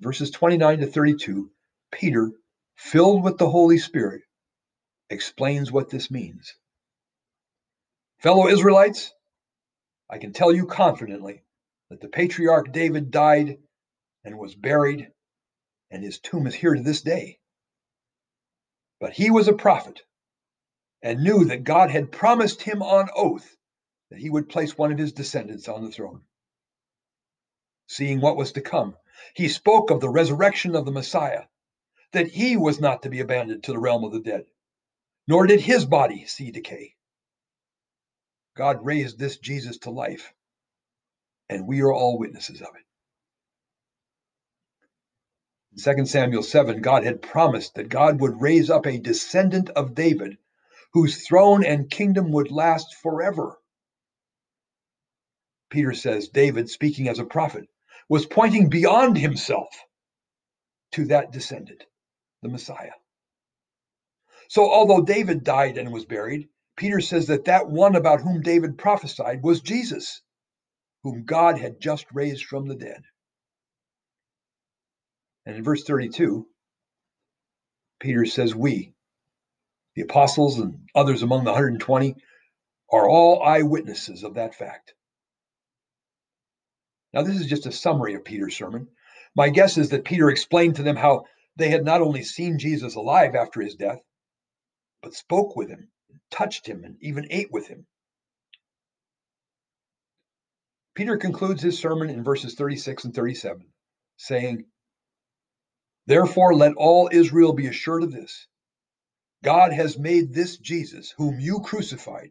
Verses 0.00 0.30
29 0.30 0.78
to 0.80 0.86
32, 0.86 1.50
Peter, 1.92 2.32
filled 2.74 3.22
with 3.22 3.38
the 3.38 3.48
Holy 3.48 3.78
Spirit, 3.78 4.22
explains 5.10 5.70
what 5.70 5.90
this 5.90 6.10
means. 6.10 6.54
Fellow 8.24 8.48
Israelites, 8.48 9.12
I 10.08 10.16
can 10.16 10.32
tell 10.32 10.50
you 10.50 10.64
confidently 10.64 11.42
that 11.90 12.00
the 12.00 12.08
patriarch 12.08 12.72
David 12.72 13.10
died 13.10 13.58
and 14.24 14.38
was 14.38 14.54
buried, 14.54 15.12
and 15.90 16.02
his 16.02 16.20
tomb 16.20 16.46
is 16.46 16.54
here 16.54 16.72
to 16.72 16.80
this 16.82 17.02
day. 17.02 17.38
But 18.98 19.12
he 19.12 19.30
was 19.30 19.46
a 19.46 19.52
prophet 19.52 20.00
and 21.02 21.22
knew 21.22 21.44
that 21.44 21.64
God 21.64 21.90
had 21.90 22.10
promised 22.12 22.62
him 22.62 22.82
on 22.82 23.10
oath 23.14 23.54
that 24.10 24.20
he 24.20 24.30
would 24.30 24.48
place 24.48 24.78
one 24.78 24.90
of 24.90 24.96
his 24.96 25.12
descendants 25.12 25.68
on 25.68 25.84
the 25.84 25.90
throne. 25.90 26.22
Seeing 27.88 28.22
what 28.22 28.38
was 28.38 28.52
to 28.52 28.62
come, 28.62 28.96
he 29.34 29.50
spoke 29.50 29.90
of 29.90 30.00
the 30.00 30.08
resurrection 30.08 30.74
of 30.76 30.86
the 30.86 30.92
Messiah, 30.92 31.42
that 32.12 32.28
he 32.28 32.56
was 32.56 32.80
not 32.80 33.02
to 33.02 33.10
be 33.10 33.20
abandoned 33.20 33.64
to 33.64 33.72
the 33.72 33.78
realm 33.78 34.02
of 34.02 34.12
the 34.12 34.20
dead, 34.20 34.46
nor 35.28 35.46
did 35.46 35.60
his 35.60 35.84
body 35.84 36.24
see 36.24 36.50
decay. 36.50 36.93
God 38.56 38.84
raised 38.84 39.18
this 39.18 39.38
Jesus 39.38 39.78
to 39.78 39.90
life, 39.90 40.32
and 41.48 41.66
we 41.66 41.80
are 41.80 41.92
all 41.92 42.18
witnesses 42.18 42.60
of 42.60 42.68
it. 42.76 42.84
In 45.76 45.96
2 45.96 46.06
Samuel 46.06 46.42
7, 46.42 46.80
God 46.80 47.04
had 47.04 47.20
promised 47.20 47.74
that 47.74 47.88
God 47.88 48.20
would 48.20 48.40
raise 48.40 48.70
up 48.70 48.86
a 48.86 48.98
descendant 48.98 49.70
of 49.70 49.94
David 49.94 50.38
whose 50.92 51.26
throne 51.26 51.64
and 51.64 51.90
kingdom 51.90 52.30
would 52.30 52.52
last 52.52 52.94
forever. 53.02 53.58
Peter 55.70 55.92
says 55.92 56.28
David, 56.28 56.70
speaking 56.70 57.08
as 57.08 57.18
a 57.18 57.24
prophet, 57.24 57.68
was 58.08 58.26
pointing 58.26 58.68
beyond 58.68 59.18
himself 59.18 59.68
to 60.92 61.06
that 61.06 61.32
descendant, 61.32 61.84
the 62.42 62.48
Messiah. 62.48 62.92
So, 64.48 64.70
although 64.70 65.02
David 65.02 65.42
died 65.42 65.78
and 65.78 65.92
was 65.92 66.04
buried, 66.04 66.48
Peter 66.76 67.00
says 67.00 67.28
that 67.28 67.44
that 67.44 67.68
one 67.68 67.94
about 67.94 68.20
whom 68.20 68.42
David 68.42 68.78
prophesied 68.78 69.42
was 69.42 69.60
Jesus, 69.60 70.22
whom 71.02 71.24
God 71.24 71.58
had 71.58 71.80
just 71.80 72.06
raised 72.12 72.44
from 72.44 72.66
the 72.66 72.74
dead. 72.74 73.02
And 75.46 75.56
in 75.56 75.64
verse 75.64 75.84
32, 75.84 76.46
Peter 78.00 78.26
says, 78.26 78.54
We, 78.54 78.94
the 79.94 80.02
apostles 80.02 80.58
and 80.58 80.88
others 80.94 81.22
among 81.22 81.44
the 81.44 81.52
120, 81.52 82.16
are 82.92 83.08
all 83.08 83.42
eyewitnesses 83.42 84.24
of 84.24 84.34
that 84.34 84.54
fact. 84.54 84.94
Now, 87.12 87.22
this 87.22 87.36
is 87.36 87.46
just 87.46 87.66
a 87.66 87.72
summary 87.72 88.14
of 88.14 88.24
Peter's 88.24 88.56
sermon. 88.56 88.88
My 89.36 89.48
guess 89.48 89.78
is 89.78 89.90
that 89.90 90.04
Peter 90.04 90.28
explained 90.30 90.76
to 90.76 90.82
them 90.82 90.96
how 90.96 91.24
they 91.56 91.70
had 91.70 91.84
not 91.84 92.00
only 92.00 92.24
seen 92.24 92.58
Jesus 92.58 92.96
alive 92.96 93.34
after 93.34 93.60
his 93.60 93.76
death, 93.76 94.00
but 95.02 95.14
spoke 95.14 95.54
with 95.54 95.68
him, 95.68 95.90
touched 96.34 96.66
him, 96.66 96.84
and 96.84 96.96
even 97.00 97.28
ate 97.30 97.52
with 97.52 97.68
him. 97.68 97.86
Peter 100.94 101.16
concludes 101.16 101.62
his 101.62 101.78
sermon 101.78 102.10
in 102.10 102.24
verses 102.24 102.54
36 102.54 103.04
and 103.04 103.14
37, 103.14 103.66
saying, 104.16 104.64
Therefore, 106.06 106.54
let 106.54 106.74
all 106.76 107.08
Israel 107.12 107.52
be 107.52 107.66
assured 107.66 108.02
of 108.02 108.12
this 108.12 108.46
God 109.42 109.72
has 109.72 109.98
made 109.98 110.32
this 110.32 110.56
Jesus, 110.56 111.14
whom 111.16 111.38
you 111.38 111.60
crucified, 111.60 112.30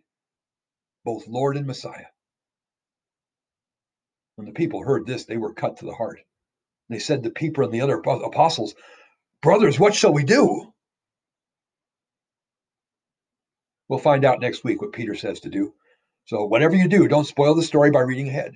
both 1.05 1.27
Lord 1.27 1.57
and 1.57 1.67
Messiah. 1.67 2.07
When 4.35 4.47
the 4.47 4.53
people 4.53 4.83
heard 4.83 5.05
this, 5.05 5.25
they 5.25 5.37
were 5.37 5.53
cut 5.53 5.77
to 5.77 5.85
the 5.85 5.93
heart. 5.93 6.19
They 6.89 6.99
said 6.99 7.23
to 7.23 7.29
Peter 7.29 7.61
and 7.63 7.71
the 7.71 7.81
other 7.81 7.99
apostles, 7.99 8.73
Brothers, 9.41 9.79
what 9.79 9.93
shall 9.93 10.13
we 10.13 10.23
do? 10.23 10.72
We'll 13.93 13.99
find 13.99 14.25
out 14.25 14.39
next 14.39 14.63
week 14.63 14.81
what 14.81 14.91
Peter 14.91 15.13
says 15.13 15.41
to 15.41 15.51
do. 15.51 15.71
So, 16.25 16.45
whatever 16.45 16.75
you 16.75 16.87
do, 16.87 17.07
don't 17.07 17.27
spoil 17.27 17.53
the 17.53 17.61
story 17.61 17.91
by 17.91 17.99
reading 17.99 18.27
ahead. 18.27 18.55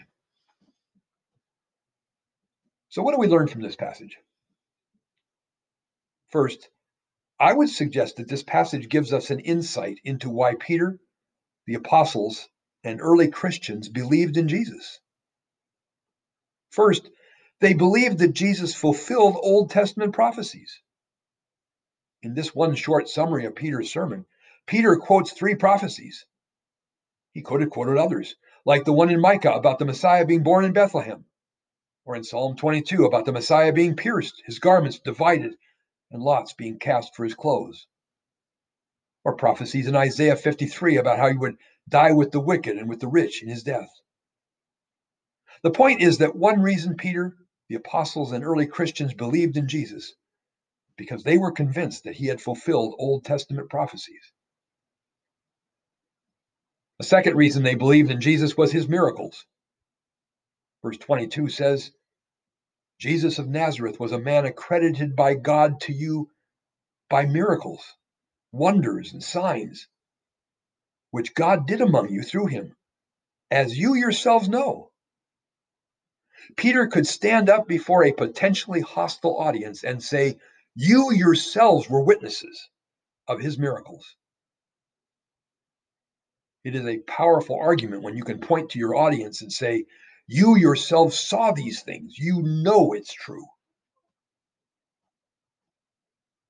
So, 2.89 3.03
what 3.03 3.11
do 3.11 3.19
we 3.19 3.27
learn 3.27 3.47
from 3.47 3.61
this 3.61 3.75
passage? 3.75 4.17
First, 6.29 6.67
I 7.39 7.53
would 7.53 7.69
suggest 7.69 8.15
that 8.15 8.27
this 8.27 8.41
passage 8.41 8.89
gives 8.89 9.13
us 9.13 9.29
an 9.29 9.41
insight 9.41 9.99
into 10.03 10.31
why 10.31 10.55
Peter, 10.55 10.97
the 11.67 11.75
apostles, 11.75 12.49
and 12.83 12.99
early 12.99 13.27
Christians 13.27 13.89
believed 13.89 14.37
in 14.37 14.47
Jesus. 14.47 14.99
First, 16.71 17.07
they 17.59 17.75
believed 17.75 18.17
that 18.17 18.33
Jesus 18.33 18.73
fulfilled 18.73 19.37
Old 19.39 19.69
Testament 19.69 20.15
prophecies. 20.15 20.81
In 22.23 22.33
this 22.33 22.55
one 22.55 22.73
short 22.73 23.07
summary 23.07 23.45
of 23.45 23.53
Peter's 23.53 23.93
sermon, 23.93 24.25
Peter 24.67 24.97
quotes 24.97 25.31
three 25.31 25.55
prophecies. 25.55 26.25
He 27.31 27.41
could 27.41 27.61
have 27.61 27.69
quoted 27.69 27.97
others, 27.97 28.35
like 28.65 28.83
the 28.83 28.91
one 28.91 29.09
in 29.09 29.21
Micah 29.21 29.53
about 29.53 29.79
the 29.79 29.85
Messiah 29.85 30.25
being 30.25 30.43
born 30.43 30.65
in 30.65 30.73
Bethlehem, 30.73 31.23
or 32.03 32.17
in 32.17 32.25
Psalm 32.25 32.57
22 32.57 33.05
about 33.05 33.23
the 33.23 33.31
Messiah 33.31 33.71
being 33.71 33.95
pierced, 33.95 34.43
his 34.45 34.59
garments 34.59 34.99
divided, 34.99 35.55
and 36.11 36.21
lots 36.21 36.51
being 36.51 36.79
cast 36.79 37.15
for 37.15 37.23
his 37.23 37.33
clothes. 37.33 37.87
Or 39.23 39.37
prophecies 39.37 39.87
in 39.87 39.95
Isaiah 39.95 40.35
53 40.35 40.97
about 40.97 41.17
how 41.17 41.29
he 41.29 41.37
would 41.37 41.55
die 41.87 42.11
with 42.11 42.31
the 42.31 42.41
wicked 42.41 42.77
and 42.77 42.89
with 42.89 42.99
the 42.99 43.07
rich 43.07 43.41
in 43.41 43.47
his 43.47 43.63
death. 43.63 43.89
The 45.61 45.71
point 45.71 46.01
is 46.01 46.17
that 46.17 46.35
one 46.35 46.61
reason 46.61 46.97
Peter, 46.97 47.37
the 47.69 47.75
apostles, 47.75 48.33
and 48.33 48.43
early 48.43 48.67
Christians 48.67 49.13
believed 49.13 49.55
in 49.55 49.69
Jesus 49.69 50.13
because 50.97 51.23
they 51.23 51.37
were 51.37 51.51
convinced 51.51 52.03
that 52.03 52.15
he 52.15 52.27
had 52.27 52.41
fulfilled 52.41 52.95
Old 52.97 53.23
Testament 53.23 53.69
prophecies. 53.69 54.33
The 56.99 57.05
second 57.05 57.35
reason 57.35 57.63
they 57.63 57.75
believed 57.75 58.09
in 58.11 58.21
Jesus 58.21 58.57
was 58.57 58.71
his 58.71 58.87
miracles. 58.87 59.45
Verse 60.83 60.97
22 60.97 61.49
says, 61.49 61.91
Jesus 62.99 63.37
of 63.37 63.47
Nazareth 63.47 63.99
was 63.99 64.11
a 64.11 64.19
man 64.19 64.45
accredited 64.45 65.15
by 65.15 65.35
God 65.35 65.81
to 65.81 65.93
you 65.93 66.31
by 67.09 67.25
miracles, 67.25 67.95
wonders, 68.51 69.13
and 69.13 69.23
signs, 69.23 69.87
which 71.11 71.35
God 71.35 71.67
did 71.67 71.81
among 71.81 72.09
you 72.09 72.23
through 72.23 72.47
him, 72.47 72.75
as 73.51 73.77
you 73.77 73.93
yourselves 73.93 74.49
know. 74.49 74.91
Peter 76.55 76.87
could 76.87 77.05
stand 77.05 77.49
up 77.49 77.67
before 77.67 78.03
a 78.03 78.13
potentially 78.13 78.81
hostile 78.81 79.37
audience 79.37 79.83
and 79.83 80.01
say, 80.01 80.39
You 80.75 81.13
yourselves 81.13 81.89
were 81.89 82.03
witnesses 82.03 82.69
of 83.27 83.39
his 83.39 83.59
miracles. 83.59 84.15
It 86.67 86.75
is 86.75 86.85
a 86.85 86.97
powerful 86.97 87.57
argument 87.57 88.03
when 88.03 88.17
you 88.17 88.25
can 88.25 88.41
point 88.41 88.71
to 88.71 88.79
your 88.79 88.93
audience 88.93 89.41
and 89.41 89.49
say, 89.49 89.85
You 90.27 90.57
yourselves 90.57 91.17
saw 91.17 91.53
these 91.53 91.81
things. 91.81 92.19
You 92.19 92.41
know 92.41 92.91
it's 92.91 93.13
true. 93.13 93.45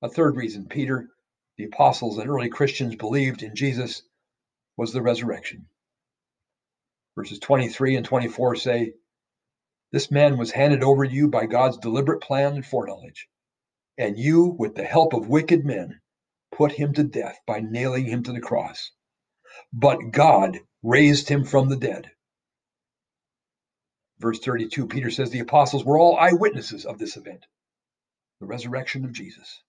A 0.01 0.10
third 0.10 0.36
reason 0.36 0.65
Peter, 0.67 1.08
the 1.58 1.65
apostles, 1.65 2.17
and 2.17 2.27
early 2.27 2.49
Christians 2.49 2.95
believed 2.95 3.43
in 3.43 3.53
Jesus 3.56 4.01
was 4.75 4.91
the 4.91 5.03
resurrection. 5.03 5.67
Verses 7.15 7.38
23 7.38 7.97
and 7.97 8.03
24 8.03 8.56
say, 8.56 8.93
this 9.91 10.10
man 10.10 10.39
was 10.39 10.49
handed 10.49 10.82
over 10.82 11.06
to 11.06 11.13
you 11.13 11.27
by 11.27 11.45
God's 11.45 11.77
deliberate 11.77 12.21
plan 12.21 12.56
and 12.56 12.65
foreknowledge. 12.65 13.27
And 13.99 14.17
you, 14.17 14.56
with 14.58 14.73
the 14.73 14.84
help 14.84 15.13
of 15.13 15.30
wicked 15.30 15.63
men, 15.63 16.01
put 16.51 16.71
him 16.71 16.93
to 16.93 17.03
death 17.03 17.39
by 17.45 17.60
nailing 17.60 18.08
him 18.08 18.23
to 18.23 18.34
the 18.34 18.41
cross. 18.41 18.91
But 19.73 20.12
God 20.12 20.60
raised 20.84 21.30
him 21.30 21.43
from 21.43 21.69
the 21.69 21.75
dead. 21.75 22.10
Verse 24.19 24.39
32, 24.39 24.88
Peter 24.88 25.12
says 25.12 25.30
the 25.30 25.39
apostles 25.39 25.86
were 25.86 25.99
all 25.99 26.17
eyewitnesses 26.17 26.86
of 26.86 26.97
this 26.97 27.17
event, 27.17 27.45
the 28.39 28.47
resurrection 28.47 29.06
of 29.06 29.12
Jesus. 29.12 29.62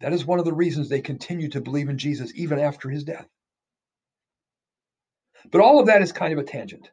That 0.00 0.14
is 0.14 0.24
one 0.24 0.38
of 0.38 0.46
the 0.46 0.54
reasons 0.54 0.88
they 0.88 1.02
continue 1.02 1.50
to 1.50 1.60
believe 1.60 1.90
in 1.90 1.98
Jesus 1.98 2.32
even 2.34 2.58
after 2.58 2.88
his 2.88 3.04
death. 3.04 3.28
But 5.50 5.60
all 5.60 5.80
of 5.80 5.86
that 5.86 6.02
is 6.02 6.12
kind 6.12 6.32
of 6.32 6.38
a 6.38 6.44
tangent. 6.44 6.90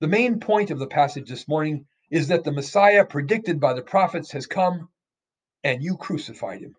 The 0.00 0.08
main 0.08 0.40
point 0.40 0.70
of 0.70 0.78
the 0.78 0.86
passage 0.86 1.28
this 1.28 1.48
morning 1.48 1.86
is 2.10 2.28
that 2.28 2.44
the 2.44 2.52
Messiah 2.52 3.04
predicted 3.04 3.60
by 3.60 3.74
the 3.74 3.82
prophets 3.82 4.32
has 4.32 4.46
come 4.46 4.88
and 5.64 5.82
you 5.82 5.96
crucified 5.96 6.60
him. 6.60 6.76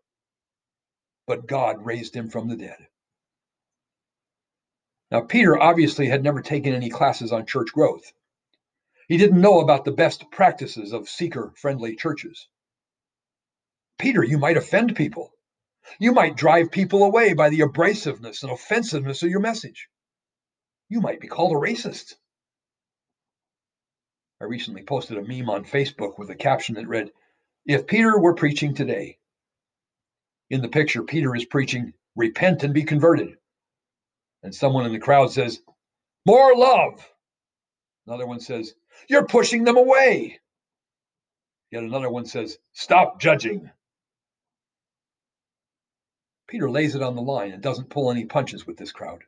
But 1.27 1.47
God 1.47 1.85
raised 1.85 2.15
him 2.15 2.29
from 2.29 2.47
the 2.47 2.57
dead. 2.57 2.87
Now, 5.11 5.21
Peter 5.21 5.61
obviously 5.61 6.07
had 6.07 6.23
never 6.23 6.41
taken 6.41 6.73
any 6.73 6.89
classes 6.89 7.33
on 7.33 7.45
church 7.45 7.73
growth. 7.73 8.13
He 9.09 9.17
didn't 9.17 9.41
know 9.41 9.59
about 9.59 9.83
the 9.83 9.91
best 9.91 10.31
practices 10.31 10.93
of 10.93 11.09
seeker 11.09 11.51
friendly 11.57 11.97
churches. 11.97 12.47
Peter, 13.99 14.23
you 14.23 14.37
might 14.37 14.55
offend 14.55 14.95
people. 14.95 15.33
You 15.99 16.13
might 16.13 16.37
drive 16.37 16.71
people 16.71 17.03
away 17.03 17.33
by 17.33 17.49
the 17.49 17.59
abrasiveness 17.59 18.43
and 18.43 18.51
offensiveness 18.51 19.21
of 19.21 19.29
your 19.29 19.41
message. 19.41 19.89
You 20.87 21.01
might 21.01 21.19
be 21.19 21.27
called 21.27 21.51
a 21.51 21.59
racist. 21.59 22.13
I 24.39 24.45
recently 24.45 24.83
posted 24.83 25.17
a 25.17 25.23
meme 25.23 25.49
on 25.49 25.65
Facebook 25.65 26.17
with 26.17 26.29
a 26.29 26.35
caption 26.35 26.75
that 26.75 26.87
read, 26.87 27.11
If 27.65 27.85
Peter 27.85 28.17
were 28.17 28.33
preaching 28.33 28.73
today, 28.73 29.17
in 30.49 30.61
the 30.61 30.69
picture, 30.69 31.03
Peter 31.03 31.35
is 31.35 31.45
preaching, 31.45 31.93
Repent 32.15 32.63
and 32.63 32.73
be 32.73 32.83
converted. 32.83 33.37
And 34.43 34.53
someone 34.53 34.85
in 34.85 34.93
the 34.93 34.99
crowd 34.99 35.31
says, 35.31 35.61
More 36.25 36.55
love. 36.55 37.07
Another 38.07 38.25
one 38.25 38.39
says, 38.39 38.73
You're 39.09 39.25
pushing 39.25 39.63
them 39.63 39.77
away. 39.77 40.39
Yet 41.71 41.83
another 41.83 42.09
one 42.09 42.25
says, 42.25 42.57
Stop 42.73 43.19
judging. 43.21 43.69
Peter 46.47 46.69
lays 46.69 46.95
it 46.95 47.01
on 47.01 47.15
the 47.15 47.21
line 47.21 47.51
and 47.51 47.63
doesn't 47.63 47.89
pull 47.89 48.11
any 48.11 48.25
punches 48.25 48.67
with 48.67 48.77
this 48.77 48.91
crowd. 48.91 49.23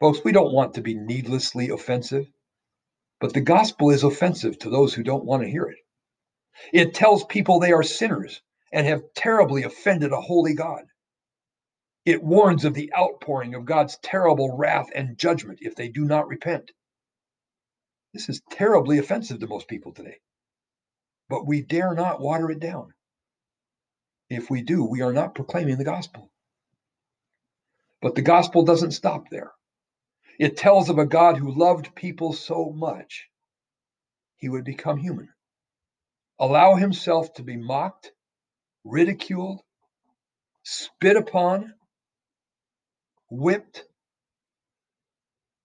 Folks, 0.00 0.20
we 0.24 0.32
don't 0.32 0.52
want 0.52 0.74
to 0.74 0.80
be 0.80 0.94
needlessly 0.94 1.70
offensive. 1.70 2.26
But 3.20 3.32
the 3.32 3.40
gospel 3.40 3.90
is 3.90 4.02
offensive 4.02 4.58
to 4.58 4.70
those 4.70 4.92
who 4.92 5.02
don't 5.02 5.24
want 5.24 5.42
to 5.44 5.48
hear 5.48 5.64
it. 5.64 5.78
It 6.72 6.94
tells 6.94 7.24
people 7.24 7.58
they 7.58 7.72
are 7.72 7.82
sinners 7.82 8.42
and 8.72 8.86
have 8.86 9.02
terribly 9.14 9.62
offended 9.62 10.12
a 10.12 10.20
holy 10.20 10.54
God. 10.54 10.84
It 12.04 12.22
warns 12.22 12.64
of 12.64 12.74
the 12.74 12.92
outpouring 12.94 13.54
of 13.54 13.64
God's 13.64 13.96
terrible 13.98 14.56
wrath 14.56 14.90
and 14.94 15.16
judgment 15.16 15.60
if 15.62 15.74
they 15.74 15.88
do 15.88 16.04
not 16.04 16.28
repent. 16.28 16.70
This 18.12 18.28
is 18.28 18.42
terribly 18.50 18.98
offensive 18.98 19.40
to 19.40 19.46
most 19.46 19.68
people 19.68 19.92
today, 19.92 20.18
but 21.28 21.46
we 21.46 21.62
dare 21.62 21.94
not 21.94 22.20
water 22.20 22.50
it 22.50 22.60
down. 22.60 22.92
If 24.28 24.50
we 24.50 24.62
do, 24.62 24.84
we 24.84 25.00
are 25.00 25.12
not 25.12 25.34
proclaiming 25.34 25.78
the 25.78 25.84
gospel. 25.84 26.30
But 28.02 28.14
the 28.14 28.22
gospel 28.22 28.64
doesn't 28.64 28.92
stop 28.92 29.30
there. 29.30 29.52
It 30.38 30.56
tells 30.56 30.90
of 30.90 30.98
a 30.98 31.06
God 31.06 31.38
who 31.38 31.58
loved 31.58 31.94
people 31.94 32.32
so 32.32 32.70
much, 32.70 33.28
he 34.36 34.48
would 34.48 34.64
become 34.64 34.98
human, 34.98 35.30
allow 36.38 36.74
himself 36.74 37.32
to 37.34 37.42
be 37.42 37.56
mocked, 37.56 38.12
ridiculed, 38.84 39.62
spit 40.64 41.16
upon, 41.16 41.72
whipped, 43.36 43.84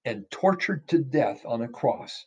and 0.06 0.30
tortured 0.32 0.88
to 0.88 0.98
death 0.98 1.42
on 1.46 1.62
a 1.62 1.68
cross 1.68 2.26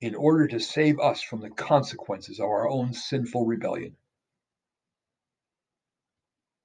in 0.00 0.14
order 0.14 0.46
to 0.46 0.60
save 0.60 1.00
us 1.00 1.20
from 1.20 1.40
the 1.40 1.50
consequences 1.50 2.38
of 2.38 2.46
our 2.46 2.68
own 2.68 2.92
sinful 2.94 3.44
rebellion. 3.44 3.96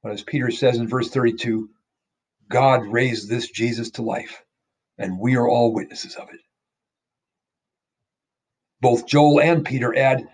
But 0.03 0.11
as 0.13 0.21
Peter 0.21 0.51
says 0.51 0.77
in 0.77 0.87
verse 0.87 1.09
32, 1.09 1.69
God 2.47 2.85
raised 2.85 3.27
this 3.27 3.49
Jesus 3.49 3.91
to 3.91 4.03
life, 4.03 4.43
and 4.97 5.19
we 5.19 5.35
are 5.35 5.49
all 5.49 5.73
witnesses 5.73 6.15
of 6.15 6.29
it. 6.29 6.41
Both 8.81 9.07
Joel 9.07 9.41
and 9.41 9.65
Peter 9.65 9.97
add 9.97 10.27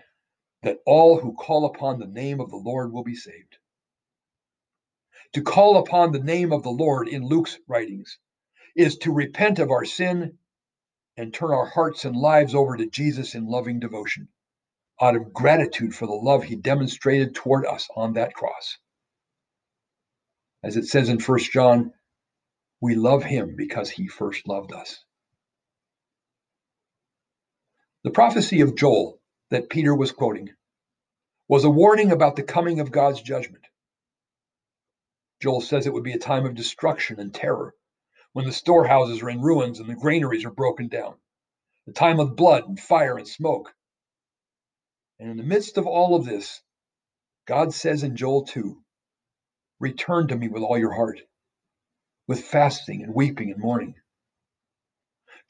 that 0.62 0.78
all 0.84 1.18
who 1.18 1.32
call 1.32 1.64
upon 1.64 1.98
the 1.98 2.06
name 2.06 2.40
of 2.40 2.50
the 2.50 2.56
Lord 2.56 2.92
will 2.92 3.04
be 3.04 3.16
saved. 3.16 3.56
To 5.34 5.42
call 5.42 5.78
upon 5.78 6.12
the 6.12 6.18
name 6.18 6.52
of 6.52 6.62
the 6.62 6.70
Lord 6.70 7.08
in 7.08 7.26
Luke's 7.26 7.58
writings 7.66 8.18
is 8.76 8.98
to 8.98 9.12
repent 9.12 9.58
of 9.58 9.70
our 9.70 9.84
sin 9.84 10.38
and 11.16 11.32
turn 11.32 11.50
our 11.50 11.66
hearts 11.66 12.04
and 12.04 12.16
lives 12.16 12.54
over 12.54 12.76
to 12.76 12.86
Jesus 12.88 13.34
in 13.34 13.46
loving 13.46 13.80
devotion 13.80 14.28
out 15.00 15.16
of 15.16 15.32
gratitude 15.32 15.94
for 15.94 16.06
the 16.06 16.12
love 16.12 16.44
he 16.44 16.56
demonstrated 16.56 17.34
toward 17.34 17.66
us 17.66 17.88
on 17.96 18.14
that 18.14 18.34
cross. 18.34 18.78
As 20.62 20.76
it 20.76 20.84
says 20.86 21.08
in 21.08 21.18
1 21.18 21.38
John, 21.52 21.92
we 22.80 22.94
love 22.94 23.24
him 23.24 23.56
because 23.56 23.90
he 23.90 24.06
first 24.06 24.46
loved 24.46 24.72
us. 24.72 25.02
The 28.04 28.10
prophecy 28.10 28.60
of 28.60 28.76
Joel 28.76 29.20
that 29.50 29.70
Peter 29.70 29.94
was 29.94 30.12
quoting 30.12 30.50
was 31.48 31.64
a 31.64 31.70
warning 31.70 32.12
about 32.12 32.36
the 32.36 32.42
coming 32.42 32.80
of 32.80 32.90
God's 32.90 33.22
judgment. 33.22 33.64
Joel 35.42 35.60
says 35.60 35.88
it 35.88 35.92
would 35.92 36.04
be 36.04 36.12
a 36.12 36.18
time 36.18 36.46
of 36.46 36.54
destruction 36.54 37.18
and 37.18 37.34
terror 37.34 37.74
when 38.32 38.44
the 38.44 38.52
storehouses 38.52 39.22
are 39.22 39.28
in 39.28 39.42
ruins 39.42 39.80
and 39.80 39.88
the 39.88 39.96
granaries 39.96 40.44
are 40.44 40.52
broken 40.52 40.86
down, 40.86 41.16
a 41.88 41.90
time 41.90 42.20
of 42.20 42.36
blood 42.36 42.68
and 42.68 42.78
fire 42.78 43.18
and 43.18 43.26
smoke. 43.26 43.74
And 45.18 45.28
in 45.28 45.36
the 45.36 45.42
midst 45.42 45.78
of 45.78 45.88
all 45.88 46.14
of 46.14 46.24
this, 46.24 46.62
God 47.44 47.74
says 47.74 48.04
in 48.04 48.14
Joel 48.14 48.44
2 48.44 48.80
Return 49.80 50.28
to 50.28 50.36
me 50.36 50.46
with 50.46 50.62
all 50.62 50.78
your 50.78 50.92
heart, 50.92 51.18
with 52.28 52.44
fasting 52.44 53.02
and 53.02 53.12
weeping 53.12 53.50
and 53.50 53.60
mourning. 53.60 53.96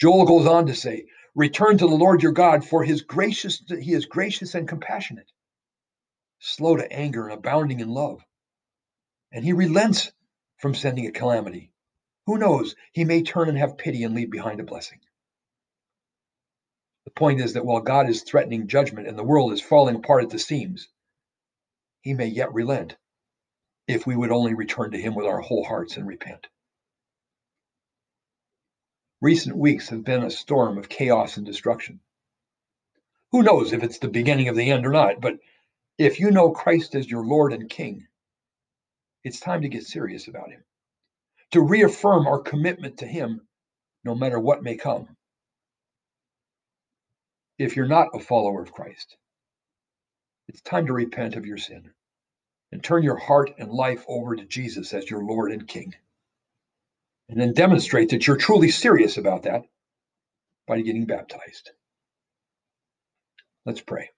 Joel 0.00 0.24
goes 0.24 0.46
on 0.46 0.68
to 0.68 0.74
say, 0.74 1.04
Return 1.34 1.76
to 1.76 1.86
the 1.86 1.94
Lord 1.94 2.22
your 2.22 2.32
God, 2.32 2.64
for 2.64 2.82
his 2.82 3.02
gracious 3.02 3.62
he 3.68 3.92
is 3.92 4.06
gracious 4.06 4.54
and 4.54 4.66
compassionate, 4.66 5.30
slow 6.38 6.76
to 6.76 6.90
anger 6.90 7.24
and 7.24 7.34
abounding 7.34 7.80
in 7.80 7.90
love. 7.90 8.24
And 9.32 9.44
he 9.44 9.52
relents 9.52 10.12
from 10.58 10.74
sending 10.74 11.06
a 11.06 11.12
calamity 11.12 11.72
who 12.26 12.38
knows? 12.38 12.76
He 12.92 13.04
may 13.04 13.22
turn 13.22 13.48
and 13.48 13.58
have 13.58 13.78
pity 13.78 14.04
and 14.04 14.14
leave 14.14 14.30
behind 14.30 14.60
a 14.60 14.64
blessing. 14.64 15.00
The 17.04 17.10
point 17.10 17.40
is 17.40 17.54
that 17.54 17.66
while 17.66 17.80
God 17.80 18.08
is 18.08 18.22
threatening 18.22 18.68
judgment 18.68 19.08
and 19.08 19.18
the 19.18 19.24
world 19.24 19.52
is 19.52 19.60
falling 19.60 19.96
apart 19.96 20.24
at 20.24 20.30
the 20.30 20.38
seams, 20.38 20.88
he 22.00 22.14
may 22.14 22.26
yet 22.26 22.54
relent 22.54 22.96
if 23.88 24.06
we 24.06 24.14
would 24.14 24.30
only 24.30 24.54
return 24.54 24.92
to 24.92 25.00
him 25.00 25.14
with 25.16 25.26
our 25.26 25.40
whole 25.40 25.64
hearts 25.64 25.96
and 25.96 26.06
repent. 26.06 26.46
Recent 29.20 29.56
weeks 29.56 29.88
have 29.88 30.04
been 30.04 30.22
a 30.22 30.30
storm 30.30 30.78
of 30.78 30.88
chaos 30.88 31.36
and 31.36 31.46
destruction. 31.46 32.00
Who 33.32 33.42
knows 33.42 33.72
if 33.72 33.82
it's 33.82 33.98
the 33.98 34.08
beginning 34.08 34.48
of 34.48 34.56
the 34.56 34.70
end 34.70 34.86
or 34.86 34.90
not, 34.90 35.20
but 35.20 35.40
if 35.98 36.20
you 36.20 36.30
know 36.30 36.50
Christ 36.50 36.94
as 36.94 37.10
your 37.10 37.24
Lord 37.24 37.52
and 37.52 37.68
King, 37.68 38.06
it's 39.24 39.40
time 39.40 39.62
to 39.62 39.68
get 39.68 39.84
serious 39.84 40.28
about 40.28 40.50
him 40.50 40.62
to 41.52 41.60
reaffirm 41.60 42.26
our 42.26 42.40
commitment 42.40 42.98
to 42.98 43.06
Him 43.06 43.42
no 44.04 44.14
matter 44.14 44.40
what 44.40 44.62
may 44.62 44.76
come. 44.76 45.16
If 47.58 47.76
you're 47.76 47.86
not 47.86 48.08
a 48.14 48.18
follower 48.18 48.62
of 48.62 48.72
Christ, 48.72 49.16
it's 50.48 50.60
time 50.62 50.86
to 50.86 50.92
repent 50.92 51.36
of 51.36 51.46
your 51.46 51.58
sin 51.58 51.90
and 52.72 52.82
turn 52.82 53.02
your 53.02 53.18
heart 53.18 53.52
and 53.58 53.70
life 53.70 54.04
over 54.08 54.34
to 54.34 54.44
Jesus 54.44 54.92
as 54.94 55.08
your 55.08 55.22
Lord 55.22 55.52
and 55.52 55.68
King. 55.68 55.94
And 57.28 57.40
then 57.40 57.52
demonstrate 57.52 58.10
that 58.10 58.26
you're 58.26 58.36
truly 58.36 58.70
serious 58.70 59.16
about 59.16 59.44
that 59.44 59.62
by 60.66 60.80
getting 60.80 61.06
baptized. 61.06 61.70
Let's 63.64 63.80
pray. 63.80 64.10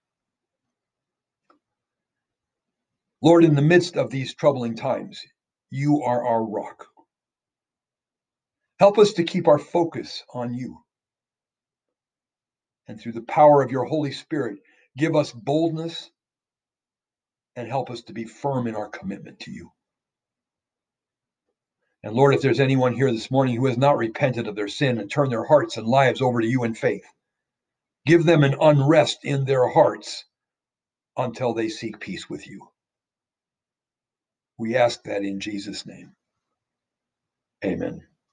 Lord, 3.25 3.43
in 3.43 3.55
the 3.55 3.63
midst 3.63 3.97
of 3.97 4.11
these 4.11 4.35
troubling 4.35 4.77
times, 4.77 5.19
you 5.71 6.03
are 6.03 6.27
our 6.27 6.45
rock. 6.45 6.89
Help 8.79 8.99
us 8.99 9.15
to 9.15 9.25
keep 9.25 9.49
our 9.49 9.59
focus 9.59 10.23
on 10.35 10.53
you. 10.53 10.85
And 12.87 13.01
through 13.01 13.13
the 13.13 13.23
power 13.23 13.63
of 13.63 13.71
your 13.71 13.87
Holy 13.87 14.13
Spirit, 14.13 14.59
give 14.99 15.17
us 15.17 15.33
boldness 15.33 16.11
and 17.57 17.67
help 17.67 17.91
us 17.91 18.03
to 18.03 18.13
be 18.13 18.27
firm 18.27 18.67
in 18.67 18.77
our 18.77 18.91
commitment 18.91 19.41
to 19.41 19.51
you. 19.51 19.73
And 22.03 22.15
Lord, 22.15 22.35
if 22.35 22.43
there's 22.43 22.61
anyone 22.61 22.93
here 22.93 23.11
this 23.11 23.31
morning 23.31 23.57
who 23.57 23.65
has 23.65 23.79
not 23.79 23.97
repented 23.97 24.49
of 24.49 24.55
their 24.55 24.69
sin 24.69 24.99
and 24.99 25.11
turned 25.11 25.33
their 25.33 25.47
hearts 25.47 25.79
and 25.79 25.87
lives 25.87 26.21
over 26.21 26.43
to 26.43 26.47
you 26.47 26.65
in 26.65 26.75
faith, 26.75 27.07
give 28.05 28.27
them 28.27 28.45
an 28.45 28.57
unrest 28.61 29.25
in 29.25 29.47
their 29.47 29.67
hearts 29.67 30.27
until 31.17 31.55
they 31.55 31.71
seek 31.71 32.01
peace 32.01 32.29
with 32.29 32.47
you. 32.47 32.69
We 34.59 34.77
ask 34.77 35.03
that 35.05 35.23
in 35.25 35.41
Jesus' 35.41 35.87
name. 35.87 36.13
Amen. 37.65 38.07